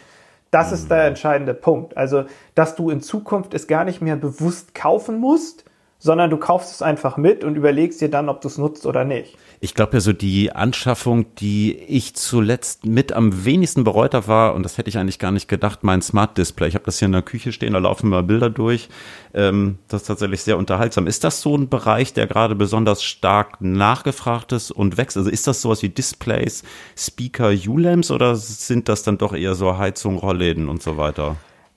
das 0.50 0.70
ist 0.72 0.90
der 0.90 1.06
entscheidende 1.06 1.52
Punkt. 1.52 1.96
Also, 1.96 2.24
dass 2.54 2.76
du 2.76 2.90
in 2.90 3.00
Zukunft 3.00 3.54
es 3.54 3.66
gar 3.66 3.84
nicht 3.84 4.00
mehr 4.00 4.16
bewusst 4.16 4.74
kaufen 4.74 5.18
musst, 5.18 5.64
sondern 5.98 6.30
du 6.30 6.36
kaufst 6.36 6.72
es 6.72 6.82
einfach 6.82 7.16
mit 7.16 7.44
und 7.44 7.56
überlegst 7.56 8.00
dir 8.00 8.10
dann, 8.10 8.28
ob 8.28 8.40
du 8.40 8.48
es 8.48 8.58
nutzt 8.58 8.86
oder 8.86 9.04
nicht. 9.04 9.36
Ich 9.60 9.74
glaube 9.74 9.94
ja 9.94 10.00
so 10.00 10.12
die 10.12 10.52
Anschaffung, 10.52 11.24
die 11.36 11.72
ich 11.74 12.14
zuletzt 12.14 12.84
mit 12.84 13.14
am 13.14 13.46
wenigsten 13.46 13.84
bereut 13.84 14.12
habe, 14.12 14.28
war, 14.28 14.54
und 14.54 14.62
das 14.62 14.76
hätte 14.76 14.90
ich 14.90 14.98
eigentlich 14.98 15.18
gar 15.18 15.30
nicht 15.30 15.48
gedacht, 15.48 15.82
mein 15.82 16.02
Smart 16.02 16.36
Display. 16.36 16.68
Ich 16.68 16.74
habe 16.74 16.84
das 16.84 16.98
hier 16.98 17.06
in 17.06 17.12
der 17.12 17.22
Küche 17.22 17.52
stehen, 17.52 17.72
da 17.72 17.78
laufen 17.78 18.10
mal 18.10 18.22
Bilder 18.22 18.50
durch. 18.50 18.90
Ähm, 19.32 19.78
das 19.88 20.02
ist 20.02 20.08
tatsächlich 20.08 20.42
sehr 20.42 20.58
unterhaltsam. 20.58 21.06
Ist 21.06 21.24
das 21.24 21.40
so 21.40 21.56
ein 21.56 21.70
Bereich, 21.70 22.12
der 22.12 22.26
gerade 22.26 22.54
besonders 22.54 23.02
stark 23.02 23.60
nachgefragt 23.60 24.52
ist 24.52 24.70
und 24.70 24.98
wächst? 24.98 25.16
Also 25.16 25.30
ist 25.30 25.46
das 25.46 25.62
sowas 25.62 25.82
wie 25.82 25.88
Displays, 25.88 26.64
Speaker, 26.96 27.52
U-Lamps 27.66 28.10
oder 28.10 28.36
sind 28.36 28.90
das 28.90 29.02
dann 29.02 29.16
doch 29.16 29.32
eher 29.32 29.54
so 29.54 29.78
Heizung, 29.78 30.18
Rollläden 30.18 30.68
und 30.68 30.82
so 30.82 30.98
weiter? 30.98 31.36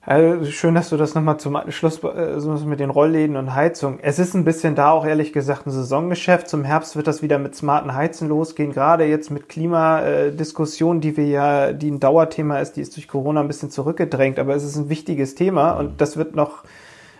Also 0.10 0.46
schön, 0.46 0.74
dass 0.74 0.88
du 0.88 0.96
das 0.96 1.16
nochmal 1.16 1.38
zum 1.38 1.60
Schluss 1.68 2.02
äh, 2.02 2.40
mit 2.66 2.80
den 2.80 2.92
Rollläden 2.92 3.36
und 3.36 3.54
Heizung. 3.54 4.00
Es 4.02 4.20
ist 4.20 4.36
ein 4.36 4.46
bisschen 4.46 4.74
da 4.74 4.92
auch 4.92 5.06
ehrlich 5.06 5.34
gesagt 5.34 5.68
ein 5.68 5.72
Saisongeschäft. 5.72 6.48
Zum 6.48 6.64
Herbst 6.64 6.96
wird 6.96 7.08
das 7.08 7.22
wieder 7.22 7.40
mit 7.40 7.58
smarten 7.58 7.94
Heizen 7.94 8.30
losgehen. 8.30 8.72
Gerade 8.72 9.04
jetzt 9.04 9.32
mit 9.32 9.50
Klimadiskussionen, 9.50 11.02
die 11.02 11.18
wir 11.18 11.28
ja, 11.28 11.74
die 11.74 11.92
ein 11.92 12.00
Dauerthema 12.00 12.60
ist, 12.60 12.78
die 12.78 12.82
ist 12.82 12.96
durch 12.96 13.10
Corona 13.10 13.42
ein 13.42 13.50
bisschen 13.50 13.70
zurückgedrängt. 13.70 14.40
Aber 14.40 14.56
es 14.56 14.64
ist 14.64 14.78
ein 14.78 14.88
wichtiges 14.88 15.36
Thema 15.36 15.72
und 15.72 16.00
das 16.00 16.16
wird 16.16 16.38
noch 16.38 16.64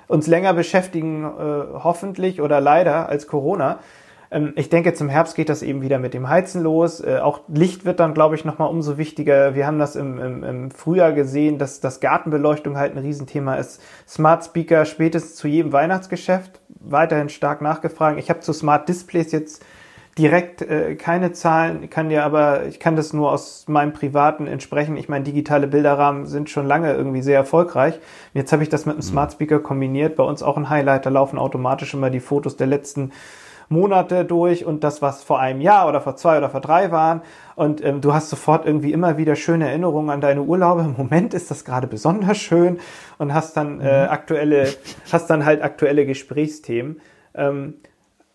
uns 0.08 0.28
länger 0.28 0.54
beschäftigen, 0.54 1.26
äh, 1.26 1.80
hoffentlich 1.84 2.40
oder 2.40 2.62
leider 2.62 3.10
als 3.10 3.28
Corona. 3.28 3.80
Ähm, 4.32 4.54
ich 4.56 4.70
denke, 4.70 4.94
zum 4.94 5.10
Herbst 5.10 5.36
geht 5.36 5.50
das 5.50 5.62
eben 5.62 5.82
wieder 5.82 6.00
mit 6.00 6.14
dem 6.14 6.30
Heizen 6.30 6.62
los. 6.64 7.00
Äh, 7.00 7.20
auch 7.20 7.42
Licht 7.48 7.86
wird 7.86 8.00
dann, 8.00 8.14
glaube 8.14 8.36
ich, 8.36 8.46
nochmal 8.46 8.70
umso 8.70 8.98
wichtiger. 8.98 9.56
Wir 9.56 9.68
haben 9.68 9.80
das 9.80 9.96
im, 9.96 10.20
im, 10.20 10.44
im 10.44 10.72
Frühjahr 10.72 11.14
gesehen, 11.14 11.58
dass 11.58 11.80
das 11.80 12.00
Gartenbeleuchtung 12.00 12.78
halt 12.78 12.94
ein 12.94 13.00
Riesenthema 13.00 13.56
ist. 13.56 13.82
Smart 14.08 14.44
Speaker 14.44 14.86
spätestens 14.86 15.36
zu 15.36 15.48
jedem 15.48 15.72
Weihnachtsgeschäft 15.72 16.60
weiterhin 16.80 17.30
stark 17.30 17.62
nachgefragt. 17.62 18.20
Ich 18.20 18.30
habe 18.30 18.40
zu 18.40 18.54
Smart 18.54 18.88
Displays 18.88 19.32
jetzt 19.32 19.64
direkt 20.18 20.64
äh, 20.64 20.96
keine 20.96 21.32
Zahlen, 21.32 21.84
ich 21.84 21.92
kann 21.92 22.10
dir 22.10 22.24
aber, 22.24 22.66
ich 22.66 22.80
kann 22.80 22.96
das 22.96 23.14
nur 23.14 23.32
aus 23.32 23.66
meinem 23.68 23.94
privaten 23.94 24.48
entsprechen. 24.48 24.98
Ich 24.98 25.10
meine, 25.10 25.24
digitale 25.24 25.68
Bilderrahmen 25.68 26.26
sind 26.26 26.50
schon 26.50 26.66
lange 26.66 26.94
irgendwie 26.94 27.22
sehr 27.22 27.38
erfolgreich. 27.38 28.00
Jetzt 28.34 28.52
habe 28.52 28.64
ich 28.64 28.70
das 28.70 28.86
mit 28.86 28.96
einem 28.96 29.06
mhm. 29.06 29.10
Smart 29.10 29.34
Speaker 29.34 29.60
kombiniert. 29.60 30.16
Bei 30.16 30.24
uns 30.24 30.42
auch 30.42 30.58
ein 30.58 30.70
Highlight, 30.70 31.06
da 31.06 31.12
laufen 31.12 31.38
automatisch 31.38 31.94
immer 31.94 32.10
die 32.10 32.20
Fotos 32.20 32.58
der 32.58 32.68
letzten 32.68 33.12
Monate 33.70 34.26
durch 34.26 34.66
und 34.66 34.84
das, 34.84 35.02
was 35.02 35.24
vor 35.24 35.40
einem 35.40 35.62
Jahr 35.62 35.88
oder 35.88 36.02
vor 36.02 36.16
zwei 36.16 36.38
oder 36.38 36.50
vor 36.50 36.62
drei 36.62 36.92
waren. 36.92 37.22
Und 37.56 37.84
ähm, 37.84 38.02
du 38.02 38.14
hast 38.14 38.30
sofort 38.30 38.66
irgendwie 38.66 38.94
immer 38.94 39.18
wieder 39.18 39.36
schöne 39.36 39.68
Erinnerungen 39.68 40.10
an 40.10 40.22
deine 40.22 40.44
Urlaube. 40.44 40.82
Im 40.82 40.96
Moment 40.98 41.34
ist 41.34 41.52
das 41.52 41.66
gerade 41.66 41.88
besonders 41.88 42.38
schön 42.38 42.80
und 43.18 43.34
hast 43.34 43.58
dann 43.58 43.82
äh, 43.82 44.06
mhm. 44.06 44.10
aktuelle, 44.10 44.68
hast 45.12 45.30
dann 45.30 45.46
halt 45.46 45.62
aktuelle 45.62 46.06
Gesprächsthemen. 46.06 47.02
Ähm, 47.36 47.76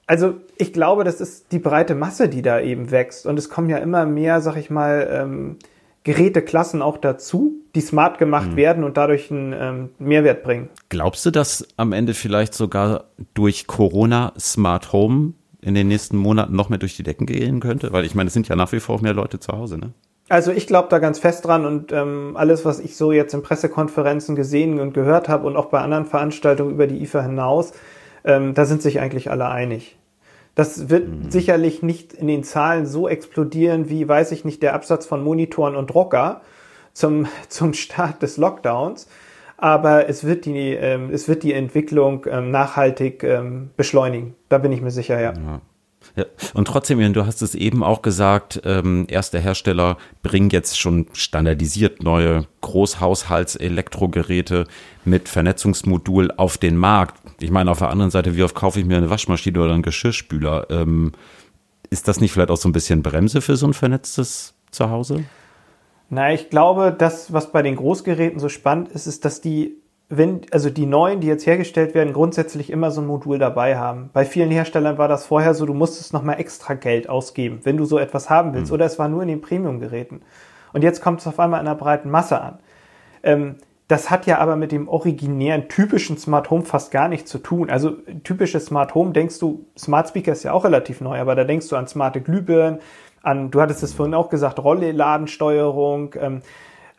also 0.06 0.34
ich 0.58 0.72
glaube, 0.72 1.04
das 1.04 1.20
ist 1.20 1.52
die 1.52 1.58
breite 1.58 1.94
Masse, 1.94 2.28
die 2.28 2.42
da 2.42 2.60
eben 2.60 2.90
wächst. 2.90 3.26
Und 3.26 3.38
es 3.38 3.48
kommen 3.48 3.70
ja 3.70 3.78
immer 3.78 4.04
mehr, 4.04 4.40
sag 4.40 4.56
ich 4.56 4.68
mal, 4.68 5.08
ähm, 5.10 5.56
Geräteklassen 6.04 6.82
auch 6.82 6.99
dazu, 6.99 7.61
die 7.75 7.80
smart 7.80 8.18
gemacht 8.18 8.52
mhm. 8.52 8.56
werden 8.56 8.85
und 8.85 8.97
dadurch 8.97 9.30
einen 9.30 9.54
ähm, 9.56 9.88
Mehrwert 9.99 10.42
bringen. 10.42 10.68
Glaubst 10.88 11.25
du, 11.25 11.30
dass 11.30 11.66
am 11.76 11.92
Ende 11.92 12.14
vielleicht 12.14 12.54
sogar 12.54 13.04
durch 13.35 13.66
Corona 13.66 14.32
Smart 14.38 14.92
Home 14.92 15.35
in 15.61 15.75
den 15.75 15.88
nächsten 15.88 16.16
Monaten 16.16 16.56
noch 16.56 16.68
mehr 16.68 16.78
durch 16.78 16.97
die 16.97 17.04
Decken 17.04 17.26
gehen 17.26 17.61
könnte? 17.61 17.92
Weil 17.92 18.04
ich 18.04 18.14
meine, 18.14 18.28
es 18.28 18.35
sind 18.35 18.49
ja 18.49 18.56
nach 18.56 18.73
wie 18.73 18.80
vor 18.80 19.00
mehr 19.00 19.14
Leute 19.14 19.38
zu 19.38 19.52
Hause, 19.52 19.78
ne? 19.78 19.92
Also 20.28 20.50
ich 20.50 20.66
glaube 20.66 20.88
da 20.88 20.99
ganz 20.99 21.18
fest 21.18 21.44
dran 21.44 21.66
und 21.66 21.92
ähm, 21.92 22.37
alles, 22.37 22.64
was 22.64 22.80
ich 22.80 22.97
so 22.97 23.12
jetzt 23.12 23.35
in 23.35 23.42
Pressekonferenzen 23.42 24.35
gesehen 24.35 24.80
und 24.80 24.94
gehört 24.94 25.28
habe 25.28 25.47
und 25.47 25.56
auch 25.56 25.66
bei 25.66 25.80
anderen 25.80 26.06
Veranstaltungen 26.06 26.71
über 26.71 26.87
die 26.87 27.02
IFA 27.02 27.23
hinaus, 27.23 27.73
ähm, 28.25 28.54
da 28.54 28.64
sind 28.64 28.80
sich 28.80 28.99
eigentlich 28.99 29.30
alle 29.30 29.49
einig. 29.49 29.99
Das 30.54 30.90
wird 30.90 31.09
mhm. 31.09 31.30
sicherlich 31.30 31.82
nicht 31.82 32.12
in 32.12 32.26
den 32.26 32.44
Zahlen 32.44 32.87
so 32.87 33.09
explodieren, 33.09 33.88
wie, 33.88 34.06
weiß 34.06 34.32
ich 34.32 34.44
nicht, 34.44 34.62
der 34.62 34.75
Absatz 34.75 35.06
von 35.06 35.25
Monitoren 35.25 35.76
und 35.76 35.88
Drucker 35.88 36.42
zum, 36.92 37.26
zum 37.49 37.73
Start 37.73 38.23
des 38.23 38.37
Lockdowns. 38.37 39.09
Aber 39.56 40.09
es 40.09 40.25
wird 40.25 40.44
die, 40.44 40.73
ähm, 40.75 41.11
es 41.12 41.28
wird 41.28 41.44
die 41.44 41.52
Entwicklung 41.52 42.26
ähm, 42.28 42.50
nachhaltig 42.50 43.23
ähm, 43.23 43.71
beschleunigen. 43.76 44.35
Da 44.49 44.59
bin 44.59 44.73
ich 44.73 44.80
mir 44.80 44.90
sicher, 44.90 45.21
ja. 45.21 45.32
ja. 45.32 45.61
Ja. 46.14 46.26
Und 46.52 46.66
trotzdem, 46.66 47.14
du 47.14 47.25
hast 47.25 47.40
es 47.40 47.54
eben 47.54 47.83
auch 47.83 48.02
gesagt, 48.02 48.61
ähm, 48.64 49.07
erste 49.09 49.40
Hersteller 49.40 49.97
bringen 50.23 50.50
jetzt 50.50 50.78
schon 50.78 51.07
standardisiert 51.14 52.02
neue 52.02 52.47
Großhaushalts-Elektrogeräte 52.61 54.66
mit 55.04 55.31
Vernetzungsmodul 55.31 56.31
auf 56.37 56.59
den 56.59 56.76
Markt. 56.76 57.16
Ich 57.40 57.50
meine, 57.50 57.71
auf 57.71 57.78
der 57.78 57.88
anderen 57.88 58.11
Seite, 58.11 58.37
wie 58.37 58.42
oft 58.42 58.54
kaufe 58.54 58.78
ich 58.78 58.85
mir 58.85 58.99
eine 58.99 59.09
Waschmaschine 59.09 59.59
oder 59.59 59.73
einen 59.73 59.83
Geschirrspüler? 59.83 60.66
Ähm, 60.71 61.12
ist 61.88 62.09
das 62.09 62.21
nicht 62.21 62.33
vielleicht 62.33 62.50
auch 62.50 62.57
so 62.57 62.69
ein 62.69 62.73
bisschen 62.73 63.02
Bremse 63.02 63.40
für 63.40 63.57
so 63.57 63.66
ein 63.66 63.75
vernetztes 63.75 64.54
Zuhause? 64.71 65.25
Na, 66.11 66.35
ich 66.35 66.50
glaube, 66.50 66.95
das, 66.97 67.33
was 67.33 67.52
bei 67.52 67.62
den 67.62 67.76
Großgeräten 67.76 68.38
so 68.38 68.50
spannend 68.50 68.90
ist, 68.90 69.07
ist, 69.07 69.25
dass 69.25 69.40
die 69.40 69.81
wenn, 70.14 70.42
also 70.50 70.69
die 70.69 70.85
neuen, 70.85 71.21
die 71.21 71.26
jetzt 71.26 71.47
hergestellt 71.47 71.95
werden, 71.95 72.12
grundsätzlich 72.12 72.69
immer 72.69 72.90
so 72.90 73.00
ein 73.00 73.07
Modul 73.07 73.38
dabei 73.38 73.78
haben. 73.78 74.11
Bei 74.12 74.26
vielen 74.26 74.50
Herstellern 74.50 74.99
war 74.99 75.09
das 75.09 75.25
vorher 75.25 75.54
so, 75.54 75.64
du 75.64 75.73
musstest 75.73 76.12
nochmal 76.12 76.38
extra 76.38 76.75
Geld 76.75 77.09
ausgeben, 77.09 77.61
wenn 77.62 77.78
du 77.78 77.87
so 77.87 77.99
etwas 77.99 78.28
haben 78.28 78.52
willst. 78.52 78.71
Mhm. 78.71 78.75
Oder 78.75 78.85
es 78.85 78.99
war 78.99 79.09
nur 79.09 79.23
in 79.23 79.28
den 79.28 79.40
Premium-Geräten. 79.40 80.21
Und 80.75 80.85
jetzt 80.85 81.00
kommt 81.00 81.21
es 81.21 81.26
auf 81.26 81.40
einmal 81.40 81.61
in 81.61 81.66
einer 81.66 81.76
breiten 81.76 82.11
Masse 82.11 82.38
an. 82.38 82.59
Ähm, 83.23 83.54
das 83.88 84.11
hat 84.11 84.26
ja 84.26 84.38
aber 84.38 84.57
mit 84.57 84.71
dem 84.71 84.87
originären, 84.87 85.69
typischen 85.69 86.19
Smart 86.19 86.50
Home 86.50 86.64
fast 86.64 86.90
gar 86.90 87.09
nichts 87.09 87.31
zu 87.31 87.38
tun. 87.38 87.71
Also 87.71 87.92
typisches 88.23 88.66
Smart 88.66 88.95
Home 88.95 89.12
denkst 89.12 89.38
du, 89.38 89.64
Smart 89.78 90.09
Speaker 90.09 90.33
ist 90.33 90.42
ja 90.42 90.52
auch 90.52 90.64
relativ 90.64 91.00
neu, 91.00 91.19
aber 91.19 91.35
da 91.35 91.45
denkst 91.45 91.69
du 91.69 91.76
an 91.76 91.87
smarte 91.87 92.21
Glühbirnen, 92.21 92.81
an, 93.23 93.50
du 93.50 93.61
hattest 93.62 93.83
es 93.83 93.95
vorhin 93.95 94.14
auch 94.14 94.28
gesagt, 94.28 94.59
Rollladensteuerung, 94.62 96.14
ähm, 96.21 96.42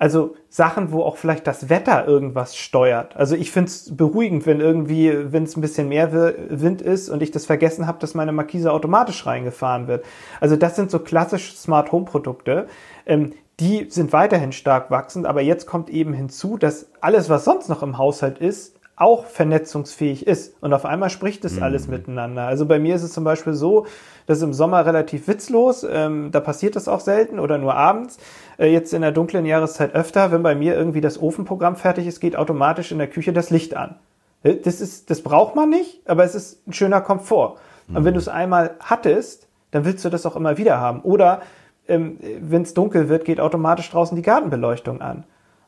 also 0.03 0.35
Sachen, 0.49 0.91
wo 0.91 1.01
auch 1.01 1.15
vielleicht 1.15 1.47
das 1.47 1.69
Wetter 1.69 2.05
irgendwas 2.05 2.57
steuert. 2.57 3.15
Also 3.15 3.37
ich 3.37 3.51
finde 3.51 3.69
es 3.69 3.95
beruhigend, 3.95 4.45
wenn 4.45 4.59
irgendwie, 4.59 5.31
wenn 5.31 5.43
es 5.43 5.55
ein 5.55 5.61
bisschen 5.61 5.87
mehr 5.87 6.11
Wind 6.49 6.81
ist 6.81 7.07
und 7.07 7.23
ich 7.23 7.31
das 7.31 7.45
vergessen 7.45 7.87
habe, 7.87 7.99
dass 7.99 8.13
meine 8.13 8.33
Markise 8.33 8.73
automatisch 8.73 9.25
reingefahren 9.25 9.87
wird. 9.87 10.03
Also 10.41 10.57
das 10.57 10.75
sind 10.75 10.91
so 10.91 10.99
klassische 10.99 11.55
Smart 11.55 11.93
Home 11.93 12.03
Produkte. 12.03 12.67
Ähm, 13.05 13.31
die 13.61 13.89
sind 13.89 14.11
weiterhin 14.11 14.51
stark 14.51 14.91
wachsend, 14.91 15.25
aber 15.25 15.39
jetzt 15.39 15.67
kommt 15.67 15.89
eben 15.89 16.11
hinzu, 16.11 16.57
dass 16.57 16.87
alles, 16.99 17.29
was 17.29 17.45
sonst 17.45 17.69
noch 17.69 17.81
im 17.81 17.97
Haushalt 17.97 18.39
ist, 18.39 18.75
auch 18.95 19.25
vernetzungsfähig 19.25 20.27
ist. 20.27 20.55
Und 20.61 20.73
auf 20.73 20.85
einmal 20.85 21.09
spricht 21.09 21.43
es 21.45 21.55
mhm. 21.55 21.63
alles 21.63 21.87
miteinander. 21.87 22.43
Also 22.43 22.65
bei 22.65 22.77
mir 22.77 22.95
ist 22.95 23.03
es 23.03 23.13
zum 23.13 23.23
Beispiel 23.23 23.53
so, 23.53 23.85
das 24.27 24.37
ist 24.37 24.43
im 24.43 24.53
Sommer 24.53 24.85
relativ 24.85 25.27
witzlos, 25.27 25.85
ähm, 25.89 26.29
da 26.31 26.39
passiert 26.39 26.75
das 26.75 26.87
auch 26.87 26.99
selten 26.99 27.39
oder 27.39 27.57
nur 27.57 27.75
abends. 27.75 28.17
Äh, 28.57 28.71
jetzt 28.71 28.93
in 28.93 29.01
der 29.01 29.11
dunklen 29.11 29.45
Jahreszeit 29.45 29.93
öfter, 29.93 30.31
wenn 30.31 30.43
bei 30.43 30.55
mir 30.55 30.75
irgendwie 30.75 31.01
das 31.01 31.21
Ofenprogramm 31.21 31.75
fertig 31.75 32.07
ist, 32.07 32.19
geht 32.19 32.35
automatisch 32.35 32.91
in 32.91 32.97
der 32.97 33.07
Küche 33.07 33.33
das 33.33 33.49
Licht 33.49 33.75
an. 33.75 33.95
Äh, 34.43 34.55
das, 34.55 34.81
ist, 34.81 35.09
das 35.09 35.21
braucht 35.21 35.55
man 35.55 35.69
nicht, 35.69 36.01
aber 36.05 36.23
es 36.23 36.35
ist 36.35 36.67
ein 36.67 36.73
schöner 36.73 37.01
Komfort. 37.01 37.57
Mhm. 37.87 37.97
Und 37.97 38.05
wenn 38.05 38.13
du 38.13 38.19
es 38.19 38.27
einmal 38.27 38.75
hattest, 38.79 39.47
dann 39.71 39.85
willst 39.85 40.05
du 40.05 40.09
das 40.09 40.25
auch 40.25 40.35
immer 40.35 40.57
wieder 40.57 40.79
haben. 40.79 41.01
Oder 41.01 41.41
ähm, 41.87 42.17
wenn 42.39 42.61
es 42.61 42.73
dunkel 42.73 43.09
wird, 43.09 43.25
geht 43.25 43.39
automatisch 43.39 43.89
draußen 43.89 44.15
die 44.15 44.21
Gartenbeleuchtung 44.21 45.01
an. 45.01 45.25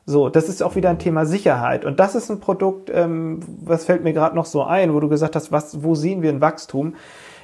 So, 0.08 0.28
das 0.28 0.48
ist 0.48 0.62
auch 0.62 0.76
wieder 0.76 0.88
ein 0.88 1.00
Thema 1.00 1.26
Sicherheit. 1.26 1.84
Und 1.84 1.98
das 1.98 2.14
ist 2.14 2.30
ein 2.30 2.38
Produkt, 2.38 2.90
ähm, 2.94 3.40
was 3.64 3.84
fällt 3.84 4.04
mir 4.04 4.12
gerade 4.12 4.36
noch 4.36 4.46
so 4.46 4.62
ein, 4.62 4.94
wo 4.94 5.00
du 5.00 5.08
gesagt 5.08 5.34
hast, 5.34 5.50
was, 5.50 5.82
wo 5.82 5.96
sehen 5.96 6.22
wir 6.22 6.30
ein 6.30 6.40
Wachstum? 6.40 6.94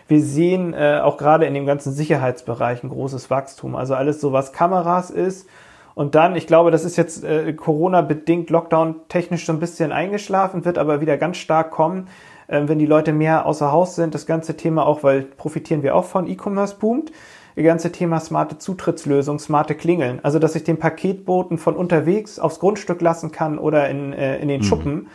Wir 0.09 0.21
sehen 0.21 0.75
äh, 0.75 1.01
auch 1.03 1.17
gerade 1.17 1.47
in 1.47 1.55
dem 1.55 1.67
ganzen 1.67 1.93
Sicherheitsbereich 1.93 2.83
ein 2.83 2.91
großes 2.91 3.31
Wachstum. 3.31 3.77
Also 3.77 3.95
alles 3.95 4.21
so, 4.21 4.33
was 4.33 4.53
Kameras 4.53 5.11
ist. 5.11 5.49
Und 5.95 6.15
dann, 6.15 6.37
ich 6.37 6.47
glaube, 6.47 6.71
das 6.71 6.85
ist 6.85 6.97
jetzt 6.97 7.25
äh, 7.25 7.53
Corona-bedingt, 7.53 8.51
Lockdown-technisch 8.51 9.45
so 9.45 9.53
ein 9.53 9.61
bisschen 9.61 9.93
eingeschlafen, 9.93 10.65
wird 10.65 10.79
aber 10.79 11.01
wieder 11.01 11.19
ganz 11.19 11.37
stark 11.37 11.71
kommen, 11.71 12.09
äh, 12.49 12.63
wenn 12.65 12.79
die 12.79 12.87
Leute 12.87 13.13
mehr 13.13 13.47
außer 13.47 13.71
Haus 13.73 13.95
sind. 13.95 14.15
Das 14.15 14.27
ganze 14.27 14.57
Thema 14.57 14.87
auch, 14.87 15.03
weil 15.03 15.23
profitieren 15.23 15.83
wir 15.83 15.95
auch 15.95 16.05
von 16.05 16.27
E-Commerce 16.27 16.77
boomt 16.79 17.13
das 17.55 17.65
ganze 17.65 17.93
Thema 17.93 18.21
smarte 18.21 18.59
Zutrittslösung, 18.59 19.39
smarte 19.39 19.75
Klingeln. 19.75 20.21
Also, 20.23 20.39
dass 20.39 20.55
ich 20.55 20.65
den 20.65 20.79
Paketboten 20.79 21.59
von 21.59 21.77
unterwegs 21.77 22.39
aufs 22.39 22.61
Grundstück 22.61 23.01
lassen 23.01 23.31
kann 23.31 23.59
oder 23.59 23.89
in, 23.89 24.13
äh, 24.13 24.39
in 24.39 24.49
den 24.49 24.61
mhm. 24.61 24.65
Schuppen. 24.65 25.07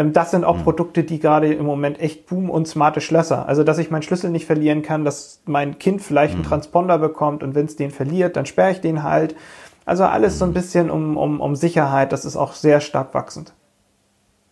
Ähm, 0.00 0.12
das 0.12 0.30
sind 0.30 0.44
auch 0.44 0.56
mhm. 0.56 0.62
Produkte, 0.62 1.04
die 1.04 1.18
gerade 1.18 1.52
im 1.52 1.66
Moment 1.66 2.00
echt 2.00 2.26
boomen 2.26 2.50
und 2.50 2.66
smarte 2.66 3.00
Schlösser. 3.00 3.46
Also, 3.46 3.64
dass 3.64 3.78
ich 3.78 3.90
meinen 3.90 4.02
Schlüssel 4.02 4.30
nicht 4.30 4.46
verlieren 4.46 4.82
kann, 4.82 5.04
dass 5.04 5.42
mein 5.44 5.78
Kind 5.78 6.00
vielleicht 6.00 6.34
mhm. 6.34 6.40
einen 6.40 6.48
Transponder 6.48 6.98
bekommt 6.98 7.42
und 7.42 7.54
wenn 7.54 7.66
es 7.66 7.76
den 7.76 7.90
verliert, 7.90 8.36
dann 8.36 8.46
sperre 8.46 8.72
ich 8.72 8.80
den 8.80 9.02
halt. 9.02 9.36
Also 9.84 10.04
alles 10.04 10.38
so 10.38 10.44
ein 10.44 10.50
mhm. 10.50 10.54
bisschen 10.54 10.90
um, 10.90 11.16
um, 11.16 11.40
um 11.40 11.56
Sicherheit. 11.56 12.12
Das 12.12 12.24
ist 12.24 12.36
auch 12.36 12.54
sehr 12.54 12.80
stark 12.80 13.12
wachsend. 13.12 13.52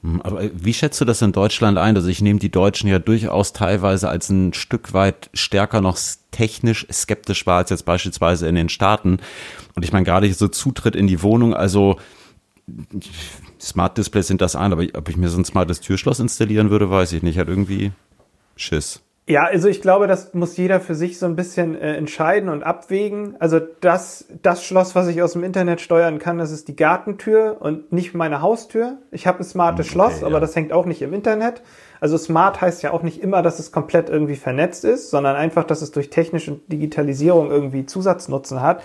Hm, 0.02 0.20
aber 0.22 0.42
wie 0.52 0.74
schätzt 0.74 1.00
du 1.00 1.04
das 1.04 1.22
in 1.22 1.32
Deutschland 1.32 1.78
ein? 1.78 1.96
Also 1.96 2.08
ich 2.08 2.22
nehme 2.22 2.38
die 2.38 2.50
Deutschen 2.50 2.88
ja 2.88 2.98
durchaus 2.98 3.52
teilweise 3.52 4.08
als 4.08 4.28
ein 4.28 4.52
Stück 4.52 4.92
weit 4.92 5.30
stärker 5.34 5.80
noch 5.80 5.98
technisch 6.30 6.86
skeptisch 6.92 7.46
wahr 7.46 7.58
als 7.58 7.70
jetzt 7.70 7.84
beispielsweise 7.84 8.46
in 8.48 8.54
den 8.54 8.68
Staaten. 8.68 9.18
Und 9.74 9.84
ich 9.84 9.92
meine 9.92 10.04
gerade 10.04 10.32
so 10.32 10.48
Zutritt 10.48 10.94
in 10.94 11.06
die 11.06 11.22
Wohnung, 11.22 11.54
also 11.54 11.96
Smart 13.60 13.98
Displays 13.98 14.26
sind 14.26 14.40
das 14.40 14.56
ein, 14.56 14.72
aber 14.72 14.84
ob 14.96 15.08
ich 15.08 15.16
mir 15.16 15.28
so 15.28 15.38
ein 15.38 15.44
smartes 15.44 15.80
Türschloss 15.80 16.20
installieren 16.20 16.70
würde, 16.70 16.90
weiß 16.90 17.12
ich 17.12 17.22
nicht. 17.22 17.38
Hat 17.38 17.48
irgendwie 17.48 17.92
Schiss. 18.56 19.02
Ja, 19.28 19.44
also 19.44 19.68
ich 19.68 19.82
glaube, 19.82 20.06
das 20.06 20.32
muss 20.32 20.56
jeder 20.56 20.80
für 20.80 20.94
sich 20.94 21.18
so 21.18 21.26
ein 21.26 21.36
bisschen 21.36 21.78
äh, 21.78 21.96
entscheiden 21.96 22.48
und 22.48 22.62
abwägen. 22.62 23.36
Also 23.40 23.60
das, 23.60 24.24
das 24.40 24.64
Schloss, 24.64 24.94
was 24.94 25.06
ich 25.08 25.20
aus 25.20 25.34
dem 25.34 25.44
Internet 25.44 25.82
steuern 25.82 26.18
kann, 26.18 26.38
das 26.38 26.50
ist 26.50 26.66
die 26.66 26.76
Gartentür 26.76 27.58
und 27.60 27.92
nicht 27.92 28.14
meine 28.14 28.40
Haustür. 28.40 28.96
Ich 29.10 29.26
habe 29.26 29.40
ein 29.40 29.44
smartes 29.44 29.84
okay, 29.84 29.92
Schloss, 29.92 30.24
aber 30.24 30.40
das 30.40 30.56
hängt 30.56 30.72
auch 30.72 30.86
nicht 30.86 31.02
im 31.02 31.12
Internet. 31.12 31.60
Also 32.00 32.16
smart 32.16 32.62
heißt 32.62 32.82
ja 32.82 32.90
auch 32.92 33.02
nicht 33.02 33.20
immer, 33.22 33.42
dass 33.42 33.58
es 33.58 33.70
komplett 33.70 34.08
irgendwie 34.08 34.36
vernetzt 34.36 34.84
ist, 34.84 35.10
sondern 35.10 35.36
einfach, 35.36 35.64
dass 35.64 35.82
es 35.82 35.90
durch 35.90 36.08
technische 36.08 36.60
Digitalisierung 36.68 37.50
irgendwie 37.50 37.84
Zusatznutzen 37.84 38.62
hat. 38.62 38.82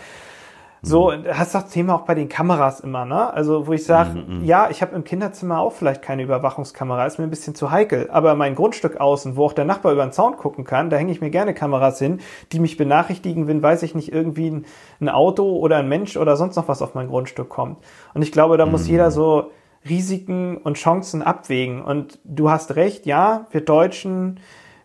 So, 0.86 1.12
mhm. 1.12 1.24
hast 1.32 1.56
das 1.56 1.70
Thema 1.70 1.96
auch 1.96 2.02
bei 2.02 2.14
den 2.14 2.28
Kameras 2.28 2.82
immer, 2.82 3.06
ne? 3.06 3.34
Also, 3.34 3.68
wo 3.68 3.72
ich 3.72 3.86
sage, 3.86 4.20
mhm, 4.20 4.40
mhm, 4.40 4.46
ja, 4.46 4.70
ich 4.70 4.82
habe 4.82 4.94
im 4.98 5.06
Kinderzimmer 5.06 5.60
auch 5.60 5.72
vielleicht 5.72 6.02
keine 6.02 6.24
Überwachungskamera, 6.24 7.06
ist 7.06 7.20
mir 7.20 7.24
ein 7.24 7.30
bisschen 7.30 7.56
zu 7.56 7.72
heikel. 7.72 8.10
Aber 8.12 8.36
mein 8.36 8.54
Grundstück 8.54 9.00
außen, 9.00 9.38
wo 9.38 9.46
auch 9.46 9.54
der 9.54 9.64
Nachbar 9.64 9.94
über 9.94 10.06
den 10.06 10.12
Zaun 10.12 10.36
gucken 10.36 10.66
kann, 10.66 10.90
da 10.90 10.98
hänge 10.98 11.14
ich 11.14 11.22
mir 11.22 11.30
gerne 11.30 11.54
Kameras 11.54 12.00
hin, 12.00 12.20
die 12.52 12.60
mich 12.60 12.76
benachrichtigen, 12.76 13.48
wenn, 13.48 13.64
weiß 13.64 13.82
ich 13.84 13.96
nicht, 13.96 14.12
irgendwie 14.12 14.50
ein, 14.50 14.66
ein 15.00 15.08
Auto 15.08 15.56
oder 15.58 15.78
ein 15.78 15.88
Mensch 15.88 16.18
oder 16.18 16.36
sonst 16.36 16.58
noch 16.58 16.68
was 16.68 16.82
auf 16.82 16.96
mein 16.96 17.08
Grundstück 17.08 17.48
kommt. 17.48 17.78
Und 18.14 18.22
ich 18.22 18.34
glaube, 18.34 18.58
da 18.58 18.66
mhm. 18.66 18.74
muss 18.74 18.86
jeder 18.86 19.10
so 19.10 19.52
Risiken 19.88 20.58
und 20.58 20.76
Chancen 20.76 21.22
abwägen. 21.22 21.82
Und 21.82 22.20
du 22.26 22.50
hast 22.50 22.76
recht, 22.76 23.06
ja, 23.06 23.48
wir 23.52 23.62
Deutschen, 23.62 24.42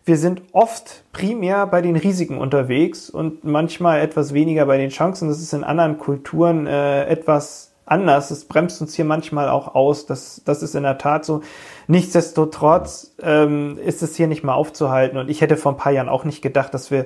wir 0.09 0.17
sind 0.17 0.41
oft 0.51 1.03
primär 1.13 1.67
bei 1.67 1.81
den 1.81 1.95
Risiken 1.95 2.39
unterwegs 2.39 3.09
und 3.09 3.45
manchmal 3.45 4.01
etwas 4.01 4.33
weniger 4.33 4.65
bei 4.65 4.77
den 4.77 4.89
Chancen. 4.89 5.29
Das 5.29 5.39
ist 5.39 5.53
in 5.53 5.63
anderen 5.63 5.99
Kulturen 5.99 6.65
äh, 6.65 7.05
etwas 7.05 7.71
anders. 7.85 8.31
Es 8.31 8.45
bremst 8.45 8.81
uns 8.81 8.95
hier 8.95 9.05
manchmal 9.05 9.49
auch 9.49 9.75
aus. 9.75 10.07
Das, 10.07 10.41
das 10.43 10.63
ist 10.63 10.73
in 10.73 10.81
der 10.81 10.97
Tat 10.97 11.25
so. 11.25 11.41
Nichtsdestotrotz 11.87 13.13
ähm, 13.21 13.77
ist 13.77 14.01
es 14.01 14.15
hier 14.15 14.27
nicht 14.27 14.43
mal 14.43 14.55
aufzuhalten. 14.55 15.19
Und 15.19 15.29
ich 15.29 15.41
hätte 15.41 15.57
vor 15.57 15.73
ein 15.73 15.77
paar 15.77 15.91
Jahren 15.91 16.09
auch 16.09 16.25
nicht 16.25 16.41
gedacht, 16.41 16.73
dass 16.73 16.89
wir 16.89 17.05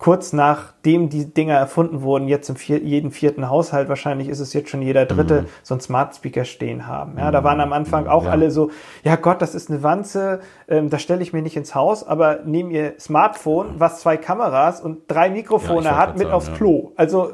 kurz 0.00 0.32
nachdem 0.32 1.10
die 1.10 1.26
Dinger 1.32 1.54
erfunden 1.54 2.00
wurden, 2.00 2.26
jetzt 2.26 2.48
im 2.48 2.56
vier, 2.56 2.78
jeden 2.78 3.10
vierten 3.10 3.50
Haushalt, 3.50 3.90
wahrscheinlich 3.90 4.30
ist 4.30 4.40
es 4.40 4.54
jetzt 4.54 4.70
schon 4.70 4.80
jeder 4.80 5.04
dritte, 5.04 5.42
mhm. 5.42 5.46
so 5.62 5.74
ein 5.74 5.80
Smart 5.80 6.16
Speaker 6.16 6.46
stehen 6.46 6.86
haben. 6.86 7.18
Ja, 7.18 7.30
da 7.30 7.44
waren 7.44 7.60
am 7.60 7.74
Anfang 7.74 8.06
auch 8.06 8.24
ja. 8.24 8.30
alle 8.30 8.50
so, 8.50 8.70
ja 9.04 9.16
Gott, 9.16 9.42
das 9.42 9.54
ist 9.54 9.70
eine 9.70 9.82
Wanze, 9.82 10.40
ähm, 10.68 10.88
das 10.88 11.02
stelle 11.02 11.22
ich 11.22 11.34
mir 11.34 11.42
nicht 11.42 11.56
ins 11.56 11.74
Haus, 11.74 12.02
aber 12.02 12.40
nehm 12.46 12.70
ihr 12.70 12.94
Smartphone, 12.98 13.74
was 13.76 14.00
zwei 14.00 14.16
Kameras 14.16 14.80
und 14.80 15.02
drei 15.06 15.28
Mikrofone 15.28 15.84
ja, 15.84 15.98
hat, 15.98 16.14
mit 16.14 16.22
sagen, 16.22 16.32
aufs 16.32 16.52
Klo. 16.54 16.92
Also, 16.96 17.32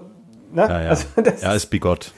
ne? 0.52 0.62
Ja, 0.62 0.82
ja. 0.82 0.88
Also, 0.88 1.06
das 1.23 1.42
ja, 1.42 1.52
ist 1.52 1.66
bigott. 1.66 2.12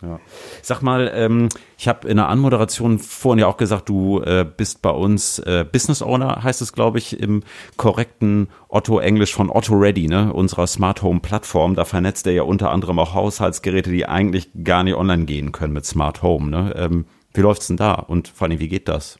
Ja. 0.00 0.20
Sag 0.62 0.80
mal, 0.80 1.10
ähm, 1.12 1.48
ich 1.76 1.88
habe 1.88 2.06
in 2.06 2.18
der 2.18 2.28
Anmoderation 2.28 3.00
vorhin 3.00 3.40
ja 3.40 3.46
auch 3.48 3.56
gesagt, 3.56 3.88
du 3.88 4.20
äh, 4.20 4.44
bist 4.44 4.80
bei 4.80 4.90
uns 4.90 5.40
äh, 5.40 5.64
Business 5.70 6.02
Owner, 6.02 6.44
heißt 6.44 6.62
es, 6.62 6.72
glaube 6.72 6.98
ich, 6.98 7.18
im 7.18 7.42
korrekten 7.76 8.48
Otto-Englisch 8.68 9.34
von 9.34 9.50
Otto 9.50 9.74
Ready, 9.74 10.06
ne, 10.06 10.32
unserer 10.32 10.68
Smart 10.68 11.02
Home 11.02 11.18
Plattform. 11.18 11.74
Da 11.74 11.84
vernetzt 11.84 12.28
er 12.28 12.32
ja 12.32 12.42
unter 12.42 12.70
anderem 12.70 13.00
auch 13.00 13.14
Haushaltsgeräte, 13.14 13.90
die 13.90 14.06
eigentlich 14.06 14.50
gar 14.62 14.84
nicht 14.84 14.94
online 14.94 15.24
gehen 15.24 15.50
können 15.50 15.72
mit 15.72 15.84
Smart 15.84 16.22
Home. 16.22 16.48
Ne? 16.48 16.74
Ähm, 16.76 17.04
wie 17.34 17.40
läuft's 17.40 17.66
denn 17.66 17.76
da? 17.76 17.94
Und 17.94 18.28
vor 18.28 18.46
allem, 18.46 18.60
wie 18.60 18.68
geht 18.68 18.88
das? 18.88 19.18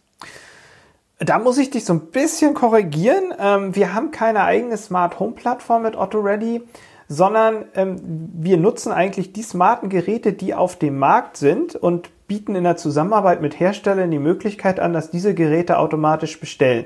Da 1.18 1.40
muss 1.40 1.58
ich 1.58 1.70
dich 1.70 1.84
so 1.84 1.92
ein 1.94 2.10
bisschen 2.12 2.54
korrigieren. 2.54 3.34
Ähm, 3.36 3.74
wir 3.74 3.94
haben 3.94 4.12
keine 4.12 4.44
eigene 4.44 4.76
Smart 4.76 5.18
Home 5.18 5.32
Plattform 5.32 5.82
mit 5.82 5.96
Otto 5.96 6.20
Ready 6.20 6.62
sondern 7.08 7.64
ähm, 7.74 7.96
wir 8.34 8.58
nutzen 8.58 8.92
eigentlich 8.92 9.32
die 9.32 9.42
smarten 9.42 9.88
Geräte, 9.88 10.34
die 10.34 10.54
auf 10.54 10.76
dem 10.76 10.98
Markt 10.98 11.38
sind 11.38 11.74
und 11.74 12.10
bieten 12.28 12.54
in 12.54 12.64
der 12.64 12.76
Zusammenarbeit 12.76 13.40
mit 13.40 13.58
Herstellern 13.58 14.10
die 14.10 14.18
Möglichkeit 14.18 14.78
an, 14.78 14.92
dass 14.92 15.10
diese 15.10 15.34
Geräte 15.34 15.78
automatisch 15.78 16.38
bestellen. 16.38 16.84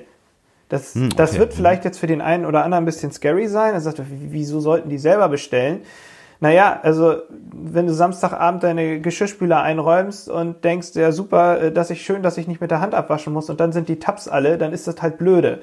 Das, 0.68 0.94
hm, 0.94 1.06
okay. 1.06 1.14
das 1.16 1.38
wird 1.38 1.52
vielleicht 1.52 1.84
jetzt 1.84 1.98
für 1.98 2.06
den 2.06 2.20
einen 2.20 2.46
oder 2.46 2.64
anderen 2.64 2.84
ein 2.84 2.86
bisschen 2.86 3.10
scary 3.12 3.48
sein. 3.48 3.74
Er 3.74 3.80
sagt, 3.80 4.00
wieso 4.08 4.60
sollten 4.60 4.88
die 4.88 4.98
selber 4.98 5.28
bestellen? 5.28 5.80
Naja, 6.40 6.80
also 6.82 7.16
wenn 7.52 7.86
du 7.86 7.92
Samstagabend 7.92 8.62
deine 8.62 9.00
Geschirrspüler 9.00 9.62
einräumst 9.62 10.28
und 10.28 10.64
denkst, 10.64 10.94
ja 10.94 11.12
super, 11.12 11.60
äh, 11.60 11.72
dass 11.72 11.90
ich 11.90 12.02
schön, 12.02 12.22
dass 12.22 12.38
ich 12.38 12.48
nicht 12.48 12.60
mit 12.60 12.70
der 12.70 12.80
Hand 12.80 12.94
abwaschen 12.94 13.32
muss 13.32 13.50
und 13.50 13.60
dann 13.60 13.72
sind 13.72 13.88
die 13.88 13.98
Tabs 13.98 14.28
alle, 14.28 14.58
dann 14.58 14.72
ist 14.72 14.86
das 14.86 15.00
halt 15.02 15.18
blöde. 15.18 15.60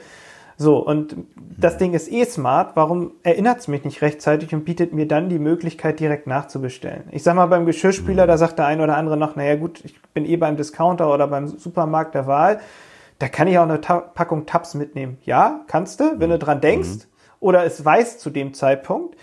So, 0.62 0.78
und 0.86 1.16
das 1.58 1.78
Ding 1.78 1.94
ist 1.94 2.12
eh 2.12 2.26
smart, 2.26 2.76
warum 2.76 3.14
erinnert 3.24 3.62
es 3.62 3.70
mich 3.70 3.86
nicht 3.86 4.02
rechtzeitig 4.02 4.54
und 4.54 4.66
bietet 4.66 4.92
mir 4.92 5.08
dann 5.08 5.30
die 5.30 5.40
Möglichkeit, 5.40 6.02
direkt 6.02 6.28
nachzubestellen? 6.28 7.04
Ich 7.12 7.24
sag 7.24 7.36
mal, 7.36 7.46
beim 7.46 7.66
Geschirrspüler, 7.66 8.28
da 8.28 8.38
sagt 8.38 8.60
der 8.60 8.66
ein 8.66 8.82
oder 8.82 8.98
andere 8.98 9.16
noch, 9.16 9.38
naja 9.38 9.56
gut, 9.56 9.80
ich 9.86 9.98
bin 10.14 10.26
eh 10.26 10.36
beim 10.36 10.58
Discounter 10.58 11.14
oder 11.14 11.28
beim 11.28 11.48
Supermarkt 11.48 12.14
der 12.14 12.28
Wahl, 12.28 12.60
da 13.20 13.30
kann 13.30 13.48
ich 13.48 13.58
auch 13.58 13.64
eine 13.64 13.80
Ta 13.80 14.00
Packung 14.00 14.46
Tabs 14.46 14.76
mitnehmen. 14.76 15.18
Ja, 15.24 15.62
kannst 15.68 16.02
du, 16.02 16.20
wenn 16.20 16.30
du 16.30 16.38
dran 16.38 16.60
denkst 16.60 16.90
mhm. 16.90 17.04
oder 17.40 17.64
es 17.64 17.86
weißt 17.86 18.20
zu 18.20 18.30
dem 18.30 18.54
Zeitpunkt. 18.54 19.16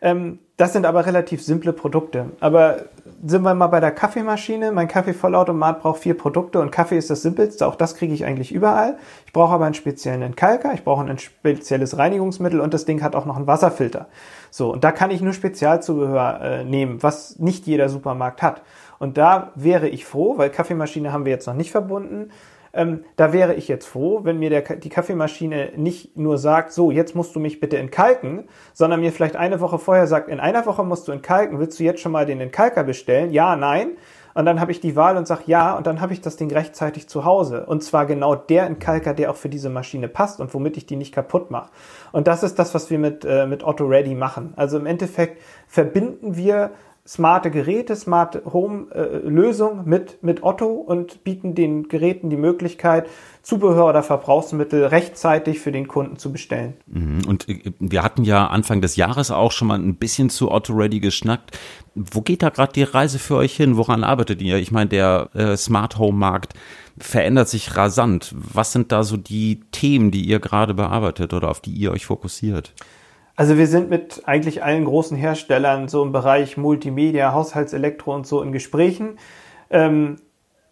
Ähm, 0.00 0.38
das 0.56 0.72
sind 0.72 0.86
aber 0.86 1.04
relativ 1.04 1.42
simple 1.42 1.74
Produkte. 1.74 2.30
Aber 2.40 2.86
sind 3.24 3.42
wir 3.42 3.54
mal 3.54 3.66
bei 3.66 3.80
der 3.80 3.90
Kaffeemaschine. 3.90 4.72
Mein 4.72 4.88
Kaffeevollautomat 4.88 5.80
braucht 5.80 6.00
vier 6.00 6.16
Produkte 6.16 6.60
und 6.60 6.70
Kaffee 6.70 6.98
ist 6.98 7.10
das 7.10 7.22
simpelste. 7.22 7.66
Auch 7.66 7.74
das 7.74 7.96
kriege 7.96 8.14
ich 8.14 8.24
eigentlich 8.24 8.52
überall. 8.52 8.96
Ich 9.26 9.32
brauche 9.32 9.54
aber 9.54 9.64
einen 9.64 9.74
speziellen 9.74 10.22
Entkalker, 10.22 10.72
ich 10.74 10.84
brauche 10.84 11.04
ein 11.04 11.18
spezielles 11.18 11.98
Reinigungsmittel 11.98 12.60
und 12.60 12.74
das 12.74 12.84
Ding 12.84 13.02
hat 13.02 13.16
auch 13.16 13.26
noch 13.26 13.36
einen 13.36 13.46
Wasserfilter. 13.46 14.06
So, 14.50 14.72
und 14.72 14.84
da 14.84 14.92
kann 14.92 15.10
ich 15.10 15.20
nur 15.20 15.32
Spezialzubehör 15.32 16.40
äh, 16.40 16.64
nehmen, 16.64 17.02
was 17.02 17.38
nicht 17.38 17.66
jeder 17.66 17.88
Supermarkt 17.88 18.42
hat. 18.42 18.62
Und 18.98 19.18
da 19.18 19.52
wäre 19.54 19.88
ich 19.88 20.04
froh, 20.04 20.38
weil 20.38 20.50
Kaffeemaschine 20.50 21.12
haben 21.12 21.24
wir 21.24 21.32
jetzt 21.32 21.46
noch 21.46 21.54
nicht 21.54 21.70
verbunden, 21.70 22.30
ähm, 22.72 23.04
da 23.16 23.32
wäre 23.32 23.54
ich 23.54 23.68
jetzt 23.68 23.86
froh, 23.86 24.20
wenn 24.24 24.38
mir 24.38 24.50
der, 24.50 24.62
die 24.62 24.88
Kaffeemaschine 24.88 25.72
nicht 25.76 26.16
nur 26.16 26.38
sagt, 26.38 26.72
so, 26.72 26.90
jetzt 26.90 27.14
musst 27.14 27.34
du 27.34 27.40
mich 27.40 27.60
bitte 27.60 27.78
entkalken, 27.78 28.48
sondern 28.72 29.00
mir 29.00 29.12
vielleicht 29.12 29.36
eine 29.36 29.60
Woche 29.60 29.78
vorher 29.78 30.06
sagt, 30.06 30.28
in 30.28 30.40
einer 30.40 30.66
Woche 30.66 30.84
musst 30.84 31.08
du 31.08 31.12
entkalken, 31.12 31.58
willst 31.58 31.78
du 31.78 31.84
jetzt 31.84 32.00
schon 32.00 32.12
mal 32.12 32.26
den 32.26 32.40
Entkalker 32.40 32.84
bestellen? 32.84 33.30
Ja, 33.30 33.56
nein. 33.56 33.96
Und 34.38 34.44
dann 34.44 34.60
habe 34.60 34.70
ich 34.70 34.78
die 34.78 34.94
Wahl 34.94 35.16
und 35.16 35.26
sage 35.26 35.42
ja, 35.46 35.76
und 35.76 35.88
dann 35.88 36.00
habe 36.00 36.12
ich 36.12 36.20
das 36.20 36.36
Ding 36.36 36.52
rechtzeitig 36.52 37.08
zu 37.08 37.24
Hause. 37.24 37.66
Und 37.66 37.82
zwar 37.82 38.06
genau 38.06 38.36
der 38.36 38.66
Entkalker, 38.66 39.12
der 39.12 39.32
auch 39.32 39.36
für 39.36 39.48
diese 39.48 39.68
Maschine 39.68 40.06
passt 40.06 40.38
und 40.38 40.54
womit 40.54 40.76
ich 40.76 40.86
die 40.86 40.94
nicht 40.94 41.12
kaputt 41.12 41.50
mache. 41.50 41.70
Und 42.12 42.28
das 42.28 42.44
ist 42.44 42.56
das, 42.56 42.72
was 42.72 42.88
wir 42.88 43.00
mit, 43.00 43.24
äh, 43.24 43.46
mit 43.46 43.64
Otto 43.64 43.84
Ready 43.84 44.14
machen. 44.14 44.52
Also 44.54 44.78
im 44.78 44.86
Endeffekt 44.86 45.42
verbinden 45.66 46.36
wir 46.36 46.70
smarte 47.08 47.50
Geräte, 47.50 47.96
smart 47.96 48.42
Home 48.44 48.92
äh, 48.92 49.82
mit, 49.84 50.22
mit 50.22 50.42
Otto 50.42 50.66
und 50.66 51.24
bieten 51.24 51.54
den 51.54 51.88
Geräten 51.88 52.28
die 52.28 52.36
Möglichkeit, 52.36 53.08
Zubehör 53.42 53.86
oder 53.86 54.02
Verbrauchsmittel 54.02 54.84
rechtzeitig 54.84 55.58
für 55.58 55.72
den 55.72 55.88
Kunden 55.88 56.18
zu 56.18 56.30
bestellen. 56.30 56.74
Mhm. 56.86 57.22
Und 57.26 57.48
äh, 57.48 57.72
wir 57.78 58.02
hatten 58.02 58.24
ja 58.24 58.48
Anfang 58.48 58.82
des 58.82 58.96
Jahres 58.96 59.30
auch 59.30 59.52
schon 59.52 59.68
mal 59.68 59.78
ein 59.78 59.94
bisschen 59.94 60.28
zu 60.28 60.50
Otto 60.50 60.74
Ready 60.74 61.00
geschnackt. 61.00 61.58
Wo 61.94 62.20
geht 62.20 62.42
da 62.42 62.50
gerade 62.50 62.74
die 62.74 62.82
Reise 62.82 63.18
für 63.18 63.36
euch 63.36 63.56
hin? 63.56 63.78
Woran 63.78 64.04
arbeitet 64.04 64.42
ihr? 64.42 64.58
Ich 64.58 64.70
meine, 64.70 64.90
der 64.90 65.30
äh, 65.32 65.56
Smart 65.56 65.98
Home 65.98 66.18
Markt 66.18 66.52
verändert 66.98 67.48
sich 67.48 67.74
rasant. 67.74 68.34
Was 68.36 68.72
sind 68.72 68.92
da 68.92 69.02
so 69.02 69.16
die 69.16 69.60
Themen, 69.72 70.10
die 70.10 70.26
ihr 70.26 70.40
gerade 70.40 70.74
bearbeitet 70.74 71.32
oder 71.32 71.48
auf 71.48 71.60
die 71.60 71.72
ihr 71.72 71.90
euch 71.90 72.04
fokussiert? 72.04 72.74
Also 73.38 73.56
wir 73.56 73.68
sind 73.68 73.88
mit 73.88 74.22
eigentlich 74.24 74.64
allen 74.64 74.84
großen 74.84 75.16
Herstellern 75.16 75.86
so 75.86 76.02
im 76.02 76.10
Bereich 76.10 76.56
Multimedia, 76.56 77.32
Haushaltselektro 77.32 78.12
und 78.12 78.26
so 78.26 78.42
in 78.42 78.50
Gesprächen. 78.50 79.16
Ähm, 79.70 80.16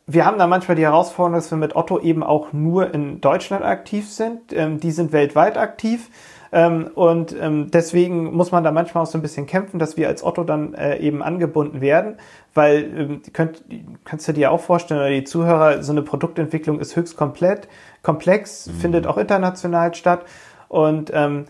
wir 0.09 0.27
haben 0.27 0.37
da 0.37 0.49
manchmal 0.49 0.75
die 0.75 0.83
Herausforderung, 0.83 1.35
dass 1.35 1.49
wir 1.53 1.59
mit 1.59 1.77
Otto 1.77 2.01
eben 2.01 2.25
auch 2.25 2.53
nur 2.53 2.93
in 2.93 3.21
Deutschland 3.21 3.65
aktiv 3.65 4.11
sind. 4.11 4.53
Ähm, 4.53 4.81
die 4.81 4.91
sind 4.91 5.13
weltweit 5.13 5.57
aktiv. 5.57 6.11
Ähm, 6.51 6.91
und 6.93 7.37
ähm, 7.41 7.71
deswegen 7.71 8.35
muss 8.35 8.51
man 8.51 8.65
da 8.65 8.73
manchmal 8.73 9.05
auch 9.05 9.09
so 9.09 9.17
ein 9.17 9.23
bisschen 9.23 9.47
kämpfen, 9.47 9.79
dass 9.79 9.97
wir 9.97 10.09
als 10.09 10.25
Otto 10.25 10.43
dann 10.43 10.75
äh, 10.75 10.99
eben 10.99 11.23
angebunden 11.23 11.81
werden, 11.81 12.17
weil 12.53 12.83
ähm, 12.83 13.23
könnt, 13.33 13.63
kannst 14.05 14.27
du 14.27 14.33
dir 14.33 14.51
auch 14.51 14.61
vorstellen, 14.61 14.99
oder 14.99 15.11
die 15.11 15.23
Zuhörer, 15.23 15.85
so 15.85 15.93
eine 15.93 16.03
Produktentwicklung 16.03 16.81
ist 16.81 16.97
höchst 16.97 17.17
komplett, 17.17 17.69
komplex, 18.03 18.67
mhm. 18.67 18.73
findet 18.73 19.07
auch 19.07 19.19
international 19.19 19.95
statt. 19.95 20.25
Und 20.69 21.13
ähm, 21.15 21.45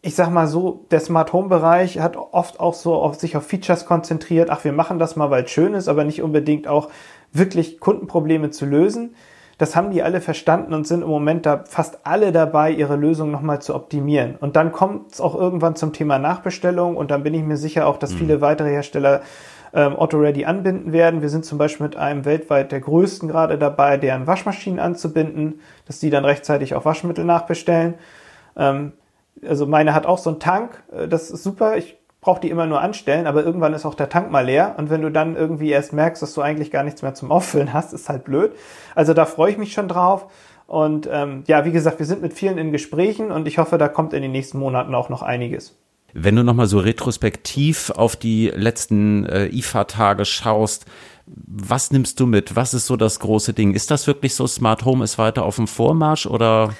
ich 0.00 0.14
sag 0.14 0.30
mal 0.30 0.46
so, 0.46 0.84
der 0.90 1.00
Smart 1.00 1.32
Home 1.32 1.48
Bereich 1.48 1.98
hat 1.98 2.16
oft 2.16 2.60
auch 2.60 2.74
so 2.74 2.94
auf 2.94 3.16
sich 3.16 3.36
auf 3.36 3.46
Features 3.46 3.84
konzentriert. 3.84 4.48
Ach, 4.50 4.64
wir 4.64 4.72
machen 4.72 4.98
das 4.98 5.16
mal, 5.16 5.30
weil 5.30 5.44
es 5.44 5.50
schön 5.50 5.74
ist, 5.74 5.88
aber 5.88 6.04
nicht 6.04 6.22
unbedingt 6.22 6.68
auch 6.68 6.88
wirklich 7.32 7.80
Kundenprobleme 7.80 8.50
zu 8.50 8.64
lösen. 8.64 9.14
Das 9.58 9.74
haben 9.74 9.90
die 9.90 10.04
alle 10.04 10.20
verstanden 10.20 10.72
und 10.72 10.86
sind 10.86 11.02
im 11.02 11.08
Moment 11.08 11.44
da 11.44 11.64
fast 11.66 12.06
alle 12.06 12.30
dabei, 12.30 12.70
ihre 12.70 12.94
Lösung 12.94 13.32
nochmal 13.32 13.60
zu 13.60 13.74
optimieren. 13.74 14.36
Und 14.38 14.54
dann 14.54 14.70
kommt 14.70 15.12
es 15.12 15.20
auch 15.20 15.34
irgendwann 15.34 15.74
zum 15.74 15.92
Thema 15.92 16.20
Nachbestellung 16.20 16.96
und 16.96 17.10
dann 17.10 17.24
bin 17.24 17.34
ich 17.34 17.42
mir 17.42 17.56
sicher 17.56 17.88
auch, 17.88 17.96
dass 17.96 18.12
mhm. 18.12 18.18
viele 18.18 18.40
weitere 18.40 18.70
Hersteller 18.70 19.22
ähm, 19.74 19.96
Auto 19.96 20.16
Ready 20.16 20.44
anbinden 20.44 20.92
werden. 20.92 21.22
Wir 21.22 21.28
sind 21.28 21.44
zum 21.44 21.58
Beispiel 21.58 21.86
mit 21.86 21.96
einem 21.96 22.24
weltweit 22.24 22.70
der 22.70 22.80
größten 22.80 23.28
gerade 23.28 23.58
dabei, 23.58 23.96
deren 23.96 24.28
Waschmaschinen 24.28 24.78
anzubinden, 24.78 25.60
dass 25.86 25.98
die 25.98 26.10
dann 26.10 26.24
rechtzeitig 26.24 26.76
auch 26.76 26.84
Waschmittel 26.84 27.24
nachbestellen. 27.24 27.94
Ähm, 28.56 28.92
also 29.46 29.66
meine 29.66 29.94
hat 29.94 30.06
auch 30.06 30.18
so 30.18 30.30
einen 30.30 30.40
Tank, 30.40 30.82
äh, 30.92 31.08
das 31.08 31.30
ist 31.30 31.42
super. 31.42 31.76
Ich 31.76 31.96
brauche 32.20 32.40
die 32.40 32.50
immer 32.50 32.66
nur 32.66 32.80
anstellen, 32.80 33.26
aber 33.26 33.44
irgendwann 33.44 33.74
ist 33.74 33.86
auch 33.86 33.94
der 33.94 34.08
Tank 34.08 34.30
mal 34.30 34.44
leer. 34.44 34.74
Und 34.76 34.90
wenn 34.90 35.02
du 35.02 35.10
dann 35.10 35.36
irgendwie 35.36 35.70
erst 35.70 35.92
merkst, 35.92 36.22
dass 36.22 36.34
du 36.34 36.42
eigentlich 36.42 36.70
gar 36.70 36.82
nichts 36.82 37.02
mehr 37.02 37.14
zum 37.14 37.30
Auffüllen 37.30 37.72
hast, 37.72 37.92
ist 37.92 38.08
halt 38.08 38.24
blöd. 38.24 38.52
Also 38.94 39.14
da 39.14 39.24
freue 39.24 39.52
ich 39.52 39.58
mich 39.58 39.72
schon 39.72 39.88
drauf. 39.88 40.26
Und 40.66 41.08
ähm, 41.10 41.44
ja, 41.46 41.64
wie 41.64 41.72
gesagt, 41.72 41.98
wir 41.98 42.06
sind 42.06 42.20
mit 42.20 42.34
vielen 42.34 42.58
in 42.58 42.72
Gesprächen 42.72 43.30
und 43.30 43.48
ich 43.48 43.58
hoffe, 43.58 43.78
da 43.78 43.88
kommt 43.88 44.12
in 44.12 44.20
den 44.20 44.32
nächsten 44.32 44.58
Monaten 44.58 44.94
auch 44.94 45.08
noch 45.08 45.22
einiges. 45.22 45.76
Wenn 46.12 46.36
du 46.36 46.42
nochmal 46.42 46.66
so 46.66 46.78
retrospektiv 46.78 47.90
auf 47.90 48.16
die 48.16 48.48
letzten 48.48 49.24
äh, 49.26 49.46
IFA-Tage 49.46 50.24
schaust, 50.24 50.86
was 51.26 51.90
nimmst 51.90 52.20
du 52.20 52.26
mit? 52.26 52.56
Was 52.56 52.74
ist 52.74 52.86
so 52.86 52.96
das 52.96 53.20
große 53.20 53.52
Ding? 53.52 53.74
Ist 53.74 53.90
das 53.90 54.06
wirklich 54.06 54.34
so, 54.34 54.46
Smart 54.46 54.84
Home 54.84 55.04
ist 55.04 55.18
weiter 55.18 55.44
auf 55.44 55.56
dem 55.56 55.66
Vormarsch 55.66 56.26
oder? 56.26 56.74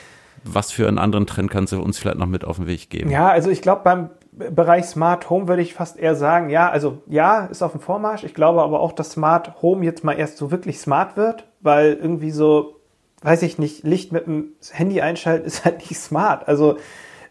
Was 0.45 0.73
für 0.73 0.89
einen 0.89 0.99
anderen 0.99 1.27
Trend 1.27 1.51
kannst 1.51 1.73
du 1.73 1.81
uns 1.81 1.99
vielleicht 1.99 2.19
noch 2.19 2.27
mit 2.27 2.45
auf 2.45 2.57
den 2.57 2.67
Weg 2.67 2.91
geben? 2.91 3.11
Ja, 3.11 3.29
also 3.29 3.51
ich 3.51 3.63
glaube, 3.63 3.83
beim 3.85 4.11
Bereich 4.33 4.85
Smart 4.87 5.31
Home 5.31 5.49
würde 5.49 5.63
ich 5.63 5.75
fast 5.75 5.99
eher 5.99 6.15
sagen, 6.15 6.49
ja, 6.49 6.71
also 6.71 7.03
ja, 7.07 7.47
ist 7.47 7.63
auf 7.63 7.73
dem 7.73 7.81
Vormarsch. 7.81 8.25
Ich 8.25 8.35
glaube 8.35 8.63
aber 8.63 8.81
auch, 8.81 8.93
dass 8.93 9.13
Smart 9.13 9.63
Home 9.63 9.85
jetzt 9.85 10.05
mal 10.05 10.13
erst 10.13 10.37
so 10.37 10.51
wirklich 10.51 10.79
smart 10.79 11.17
wird, 11.17 11.49
weil 11.61 11.95
irgendwie 11.95 12.31
so, 12.31 12.77
weiß 13.23 13.43
ich 13.43 13.59
nicht, 13.59 13.83
Licht 13.85 14.13
mit 14.13 14.27
dem 14.27 14.53
Handy 14.71 15.01
einschalten 15.01 15.45
ist 15.47 15.65
halt 15.65 15.79
nicht 15.79 15.99
smart. 15.99 16.47
Also 16.47 16.79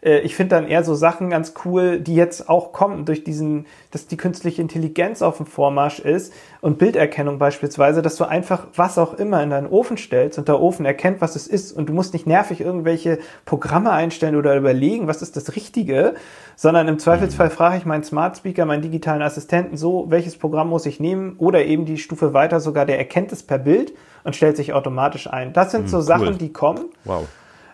äh, 0.02 0.20
ich 0.20 0.34
finde 0.34 0.56
dann 0.56 0.68
eher 0.68 0.84
so 0.84 0.94
Sachen 0.94 1.30
ganz 1.30 1.54
cool, 1.64 2.00
die 2.00 2.14
jetzt 2.14 2.48
auch 2.48 2.72
kommen 2.72 3.04
durch 3.04 3.24
diesen, 3.24 3.66
dass 3.90 4.06
die 4.06 4.16
künstliche 4.16 4.62
Intelligenz 4.62 5.22
auf 5.22 5.38
dem 5.38 5.46
Vormarsch 5.46 6.00
ist 6.00 6.32
und 6.60 6.78
Bilderkennung 6.78 7.38
beispielsweise, 7.38 8.02
dass 8.02 8.16
du 8.16 8.24
einfach 8.24 8.66
was 8.74 8.98
auch 8.98 9.14
immer 9.14 9.42
in 9.42 9.50
deinen 9.50 9.66
Ofen 9.66 9.96
stellst 9.96 10.38
und 10.38 10.48
der 10.48 10.60
Ofen 10.60 10.86
erkennt, 10.86 11.20
was 11.20 11.36
es 11.36 11.46
ist 11.46 11.72
und 11.72 11.88
du 11.88 11.92
musst 11.92 12.12
nicht 12.12 12.26
nervig 12.26 12.60
irgendwelche 12.60 13.18
Programme 13.44 13.90
einstellen 13.90 14.36
oder 14.36 14.56
überlegen, 14.56 15.06
was 15.06 15.22
ist 15.22 15.36
das 15.36 15.56
Richtige, 15.56 16.14
sondern 16.56 16.88
im 16.88 16.98
Zweifelsfall 16.98 17.50
frage 17.50 17.78
ich 17.78 17.86
meinen 17.86 18.04
Smart 18.04 18.36
Speaker, 18.36 18.64
meinen 18.64 18.82
digitalen 18.82 19.22
Assistenten 19.22 19.76
so, 19.76 20.06
welches 20.08 20.36
Programm 20.36 20.68
muss 20.68 20.86
ich 20.86 21.00
nehmen 21.00 21.36
oder 21.38 21.64
eben 21.64 21.84
die 21.84 21.98
Stufe 21.98 22.34
weiter 22.34 22.60
sogar, 22.60 22.86
der 22.86 22.98
erkennt 22.98 23.32
es 23.32 23.42
per 23.42 23.58
Bild 23.58 23.92
und 24.24 24.36
stellt 24.36 24.56
sich 24.56 24.72
automatisch 24.72 25.28
ein. 25.28 25.52
Das 25.52 25.70
sind 25.70 25.88
so 25.88 25.98
cool. 25.98 26.02
Sachen, 26.02 26.38
die 26.38 26.52
kommen. 26.52 26.86
Wow. 27.04 27.26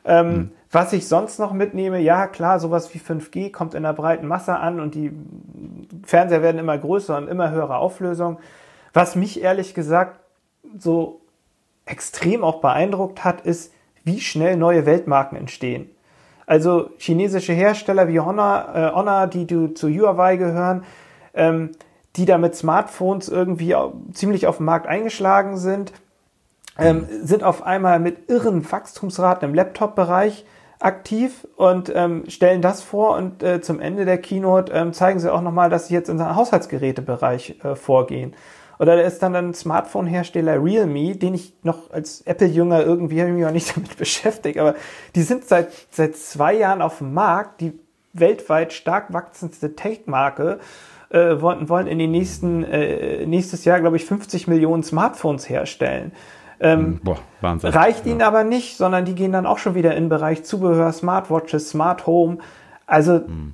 Ähm, 0.05 0.27
hm. 0.27 0.51
Was 0.71 0.93
ich 0.93 1.07
sonst 1.07 1.39
noch 1.39 1.53
mitnehme, 1.53 2.01
ja 2.01 2.27
klar, 2.27 2.59
sowas 2.59 2.93
wie 2.95 2.99
5G 2.99 3.53
kommt 3.53 3.75
in 3.75 3.85
der 3.85 3.93
breiten 3.93 4.27
Masse 4.27 4.57
an 4.57 4.81
und 4.81 4.95
die 4.95 5.13
Fernseher 6.05 6.43
werden 6.43 6.59
immer 6.59 6.77
größer 6.77 7.17
und 7.17 7.29
immer 7.29 7.51
höhere 7.51 7.77
Auflösung. 7.77 8.39
Was 8.93 9.15
mich 9.15 9.41
ehrlich 9.41 9.75
gesagt 9.75 10.19
so 10.77 11.21
extrem 11.87 12.43
auch 12.43 12.61
beeindruckt 12.61 13.25
hat, 13.25 13.43
ist, 13.43 13.73
wie 14.03 14.21
schnell 14.21 14.57
neue 14.57 14.85
Weltmarken 14.85 15.39
entstehen. 15.39 15.91
Also 16.47 16.91
chinesische 16.99 17.53
Hersteller 17.53 18.09
wie 18.09 18.21
Honor, 18.21 18.69
äh, 18.75 18.91
Honor 18.93 19.27
die 19.27 19.47
du 19.47 19.69
zu 19.69 19.89
Huawei 19.89 20.37
gehören, 20.37 20.85
ähm, 21.35 21.71
die 22.17 22.27
da 22.27 22.39
mit 22.39 22.55
Smartphones 22.55 23.29
irgendwie 23.29 23.75
ziemlich 24.13 24.47
auf 24.47 24.59
dem 24.59 24.67
Markt 24.67 24.87
eingeschlagen 24.87 25.57
sind, 25.57 25.93
ähm, 26.79 27.07
sind 27.23 27.43
auf 27.43 27.63
einmal 27.63 28.01
mit 28.01 28.29
irren 28.29 28.71
Wachstumsraten 28.71 29.49
im 29.49 29.55
Laptop-Bereich 29.55 30.45
aktiv 30.81 31.47
und 31.57 31.91
ähm, 31.95 32.25
stellen 32.29 32.61
das 32.61 32.83
vor 32.83 33.17
und 33.17 33.43
äh, 33.43 33.61
zum 33.61 33.81
Ende 33.81 34.05
der 34.05 34.19
Keynote 34.19 34.73
ähm, 34.73 34.93
zeigen 34.93 35.19
sie 35.19 35.33
auch 35.33 35.41
nochmal, 35.41 35.71
dass 35.71 35.89
sie 35.89 35.95
jetzt 35.95 36.09
in 36.09 36.19
den 36.19 36.37
Haushaltsgerätebereich 36.37 37.61
äh, 37.65 37.75
vorgehen. 37.75 38.35
Oder 38.79 38.97
da 38.97 39.03
ist 39.03 39.23
dann 39.23 39.37
ein 39.37 39.55
Smartphone-Hersteller 39.55 40.63
Realme, 40.63 41.15
den 41.15 41.35
ich 41.35 41.55
noch 41.63 41.91
als 41.93 42.23
Apple-Jünger 42.23 42.85
irgendwie 42.85 43.21
habe 43.21 43.31
ich 43.31 43.37
mich 43.37 43.47
auch 43.47 43.53
nicht 43.53 43.77
damit 43.77 43.97
beschäftigt, 43.97 44.59
aber 44.59 44.75
die 45.15 45.23
sind 45.23 45.47
seit, 45.47 45.69
seit 45.91 46.17
zwei 46.17 46.55
Jahren 46.55 46.83
auf 46.83 46.99
dem 46.99 47.15
Markt, 47.15 47.61
die 47.61 47.73
weltweit 48.13 48.73
stark 48.73 49.13
wachsendste 49.13 49.75
Tech-Marke, 49.75 50.59
äh, 51.11 51.41
wollen, 51.41 51.69
wollen 51.69 51.87
in 51.87 51.99
den 51.99 52.11
nächsten, 52.11 52.65
äh, 52.65 53.25
nächstes 53.27 53.65
Jahr, 53.65 53.81
glaube 53.81 53.97
ich, 53.97 54.05
50 54.05 54.49
Millionen 54.49 54.83
Smartphones 54.83 55.49
herstellen. 55.49 56.13
Ähm, 56.65 57.01
Boah, 57.05 57.19
Wahnsinn. 57.43 57.71
Reicht 57.71 58.07
ja. 58.07 58.13
ihnen 58.13 58.23
aber 58.23 58.43
nicht, 58.43 58.77
sondern 58.79 59.05
die 59.05 59.15
gehen 59.15 59.33
dann 59.33 59.45
auch 59.45 59.59
schon 59.59 59.75
wieder 59.75 59.95
in 59.95 60.05
den 60.05 60.09
Bereich 60.09 60.45
Zubehör, 60.45 60.93
Smartwatches, 60.93 61.69
Smart 61.69 62.07
Home. 62.07 62.39
Also 62.87 63.17
hm. 63.27 63.53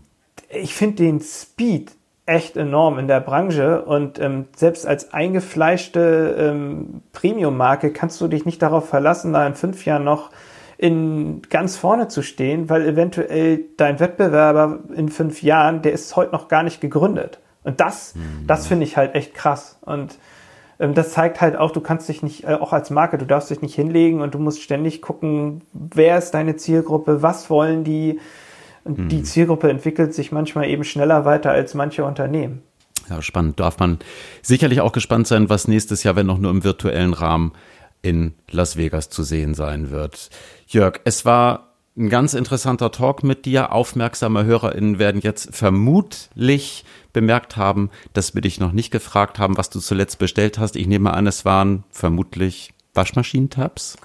ich 0.48 0.74
finde 0.74 1.02
den 1.02 1.20
Speed 1.20 1.92
echt 2.24 2.56
enorm 2.56 3.00
in 3.00 3.08
der 3.08 3.18
Branche 3.18 3.82
und 3.82 4.20
ähm, 4.20 4.46
selbst 4.54 4.86
als 4.86 5.12
eingefleischte 5.12 6.36
ähm, 6.38 7.02
Premium-Marke 7.12 7.92
kannst 7.92 8.20
du 8.20 8.28
dich 8.28 8.46
nicht 8.46 8.62
darauf 8.62 8.88
verlassen, 8.88 9.32
da 9.32 9.44
in 9.44 9.56
fünf 9.56 9.84
Jahren 9.84 10.04
noch 10.04 10.30
in 10.78 11.42
ganz 11.50 11.76
vorne 11.76 12.06
zu 12.06 12.22
stehen, 12.22 12.70
weil 12.70 12.86
eventuell 12.86 13.64
dein 13.76 13.98
Wettbewerber 13.98 14.78
in 14.94 15.08
fünf 15.08 15.42
Jahren, 15.42 15.82
der 15.82 15.92
ist 15.92 16.14
heute 16.14 16.30
noch 16.30 16.46
gar 16.46 16.62
nicht 16.62 16.80
gegründet. 16.80 17.40
Und 17.64 17.80
das, 17.80 18.14
mhm. 18.14 18.46
das 18.46 18.68
finde 18.68 18.84
ich 18.84 18.96
halt 18.96 19.14
echt 19.16 19.34
krass. 19.34 19.78
Und 19.82 20.16
das 20.80 21.10
zeigt 21.10 21.40
halt 21.40 21.56
auch, 21.56 21.72
du 21.72 21.80
kannst 21.80 22.08
dich 22.08 22.22
nicht, 22.22 22.44
äh, 22.44 22.54
auch 22.54 22.72
als 22.72 22.90
Marke, 22.90 23.18
du 23.18 23.26
darfst 23.26 23.50
dich 23.50 23.60
nicht 23.60 23.74
hinlegen 23.74 24.22
und 24.22 24.34
du 24.34 24.38
musst 24.38 24.62
ständig 24.62 25.02
gucken, 25.02 25.60
wer 25.72 26.16
ist 26.16 26.30
deine 26.32 26.56
Zielgruppe, 26.56 27.22
was 27.22 27.50
wollen 27.50 27.84
die. 27.84 28.18
Und 28.84 28.98
mhm. 28.98 29.08
die 29.08 29.22
Zielgruppe 29.22 29.68
entwickelt 29.68 30.14
sich 30.14 30.32
manchmal 30.32 30.68
eben 30.68 30.84
schneller 30.84 31.26
weiter 31.26 31.50
als 31.50 31.74
manche 31.74 32.04
Unternehmen. 32.04 32.62
Ja, 33.10 33.20
spannend. 33.20 33.60
Darf 33.60 33.78
man 33.78 33.98
sicherlich 34.40 34.80
auch 34.80 34.92
gespannt 34.92 35.26
sein, 35.26 35.50
was 35.50 35.68
nächstes 35.68 36.02
Jahr, 36.02 36.16
wenn 36.16 36.26
noch 36.26 36.38
nur 36.38 36.50
im 36.50 36.64
virtuellen 36.64 37.12
Rahmen, 37.12 37.52
in 38.02 38.32
Las 38.50 38.76
Vegas 38.76 39.10
zu 39.10 39.22
sehen 39.22 39.52
sein 39.52 39.90
wird. 39.90 40.30
Jörg, 40.66 41.00
es 41.04 41.26
war 41.26 41.69
ein 42.00 42.08
ganz 42.08 42.34
interessanter 42.34 42.90
Talk 42.90 43.22
mit 43.22 43.44
dir. 43.44 43.72
Aufmerksame 43.72 44.44
HörerInnen 44.44 44.98
werden 44.98 45.20
jetzt 45.20 45.54
vermutlich 45.54 46.84
bemerkt 47.12 47.56
haben, 47.56 47.90
dass 48.12 48.34
wir 48.34 48.42
dich 48.42 48.58
noch 48.58 48.72
nicht 48.72 48.90
gefragt 48.90 49.38
haben, 49.38 49.56
was 49.56 49.70
du 49.70 49.80
zuletzt 49.80 50.18
bestellt 50.18 50.58
hast. 50.58 50.76
Ich 50.76 50.86
nehme 50.86 51.12
an, 51.12 51.26
es 51.26 51.44
waren 51.44 51.84
vermutlich 51.90 52.72
Waschmaschinentabs. 52.94 53.96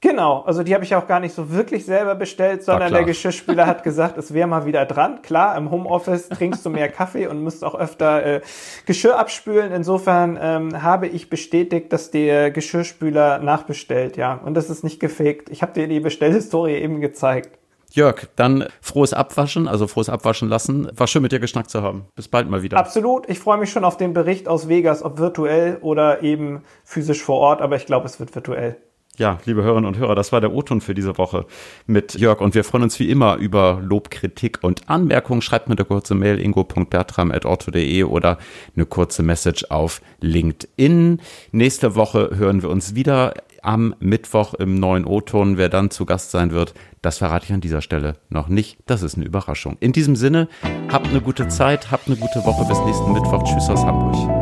Genau, 0.00 0.42
also 0.42 0.62
die 0.62 0.74
habe 0.74 0.84
ich 0.84 0.94
auch 0.94 1.08
gar 1.08 1.18
nicht 1.18 1.34
so 1.34 1.50
wirklich 1.50 1.84
selber 1.84 2.14
bestellt, 2.14 2.62
sondern 2.62 2.92
der 2.92 3.02
Geschirrschüler 3.04 3.66
hat 3.66 3.82
gesagt, 3.84 4.16
es 4.16 4.32
wäre 4.32 4.46
mal 4.46 4.64
wieder 4.64 4.86
dran. 4.86 5.22
Klar, 5.22 5.56
im 5.56 5.72
Homeoffice 5.72 6.28
trinkst 6.28 6.64
du 6.64 6.70
mehr 6.70 6.88
Kaffee 6.88 7.26
und 7.26 7.42
musst 7.42 7.64
auch 7.64 7.74
öfter 7.74 8.24
äh, 8.24 8.40
Geschirr 8.86 9.18
abspülen. 9.18 9.72
Insofern 9.72 10.38
ähm, 10.40 10.82
habe 10.82 11.08
ich 11.08 11.30
bestätigt, 11.30 11.92
dass 11.92 12.12
der 12.12 12.52
Geschirrspüler 12.52 13.40
nachbestellt, 13.40 14.16
ja. 14.16 14.34
Und 14.34 14.54
das 14.54 14.70
ist 14.70 14.84
nicht 14.84 15.00
gefaked. 15.00 15.50
Ich 15.50 15.62
habe 15.62 15.72
dir 15.72 15.88
die 15.88 16.00
Bestellhistorie 16.00 16.74
eben 16.74 17.00
gezeigt. 17.00 17.58
Jörg, 17.90 18.28
dann 18.36 18.66
frohes 18.80 19.14
Abwaschen, 19.14 19.66
also 19.66 19.86
frohes 19.86 20.10
Abwaschen 20.10 20.48
lassen. 20.48 20.88
War 20.94 21.06
schön 21.06 21.22
mit 21.22 21.32
dir 21.32 21.40
geschnackt 21.40 21.70
zu 21.70 21.82
haben. 21.82 22.04
Bis 22.14 22.28
bald 22.28 22.48
mal 22.48 22.62
wieder. 22.62 22.76
Absolut. 22.76 23.28
Ich 23.28 23.38
freue 23.38 23.58
mich 23.58 23.72
schon 23.72 23.84
auf 23.84 23.96
den 23.96 24.12
Bericht 24.12 24.46
aus 24.46 24.68
Vegas, 24.68 25.02
ob 25.02 25.18
virtuell 25.18 25.78
oder 25.80 26.22
eben 26.22 26.62
physisch 26.84 27.22
vor 27.22 27.38
Ort, 27.38 27.62
aber 27.62 27.76
ich 27.76 27.86
glaube, 27.86 28.06
es 28.06 28.20
wird 28.20 28.34
virtuell. 28.34 28.76
Ja, 29.18 29.38
liebe 29.46 29.64
Hörerinnen 29.64 29.88
und 29.88 29.98
Hörer, 29.98 30.14
das 30.14 30.30
war 30.30 30.40
der 30.40 30.52
O-Ton 30.52 30.80
für 30.80 30.94
diese 30.94 31.18
Woche 31.18 31.44
mit 31.88 32.14
Jörg 32.14 32.40
und 32.40 32.54
wir 32.54 32.62
freuen 32.62 32.84
uns 32.84 33.00
wie 33.00 33.10
immer 33.10 33.34
über 33.36 33.80
Lob, 33.82 34.10
Kritik 34.10 34.60
und 34.62 34.88
Anmerkungen. 34.88 35.42
Schreibt 35.42 35.68
mir 35.68 35.74
eine 35.76 35.84
kurze 35.84 36.14
Mail 36.14 36.38
ingo.bertram.orto.de 36.38 38.04
oder 38.04 38.38
eine 38.76 38.86
kurze 38.86 39.24
Message 39.24 39.64
auf 39.70 40.02
LinkedIn. 40.20 41.20
Nächste 41.50 41.96
Woche 41.96 42.30
hören 42.34 42.62
wir 42.62 42.70
uns 42.70 42.94
wieder 42.94 43.34
am 43.60 43.92
Mittwoch 43.98 44.54
im 44.54 44.78
neuen 44.78 45.04
O-Ton. 45.04 45.58
Wer 45.58 45.68
dann 45.68 45.90
zu 45.90 46.06
Gast 46.06 46.30
sein 46.30 46.52
wird, 46.52 46.74
das 47.02 47.18
verrate 47.18 47.46
ich 47.46 47.52
an 47.52 47.60
dieser 47.60 47.82
Stelle 47.82 48.14
noch 48.28 48.46
nicht. 48.46 48.78
Das 48.86 49.02
ist 49.02 49.16
eine 49.16 49.26
Überraschung. 49.26 49.76
In 49.80 49.90
diesem 49.90 50.14
Sinne, 50.14 50.48
habt 50.92 51.08
eine 51.08 51.20
gute 51.20 51.48
Zeit, 51.48 51.90
habt 51.90 52.06
eine 52.06 52.16
gute 52.16 52.44
Woche. 52.44 52.64
Bis 52.68 52.78
nächsten 52.84 53.12
Mittwoch. 53.12 53.42
Tschüss 53.42 53.68
aus 53.68 53.84
Hamburg. 53.84 54.37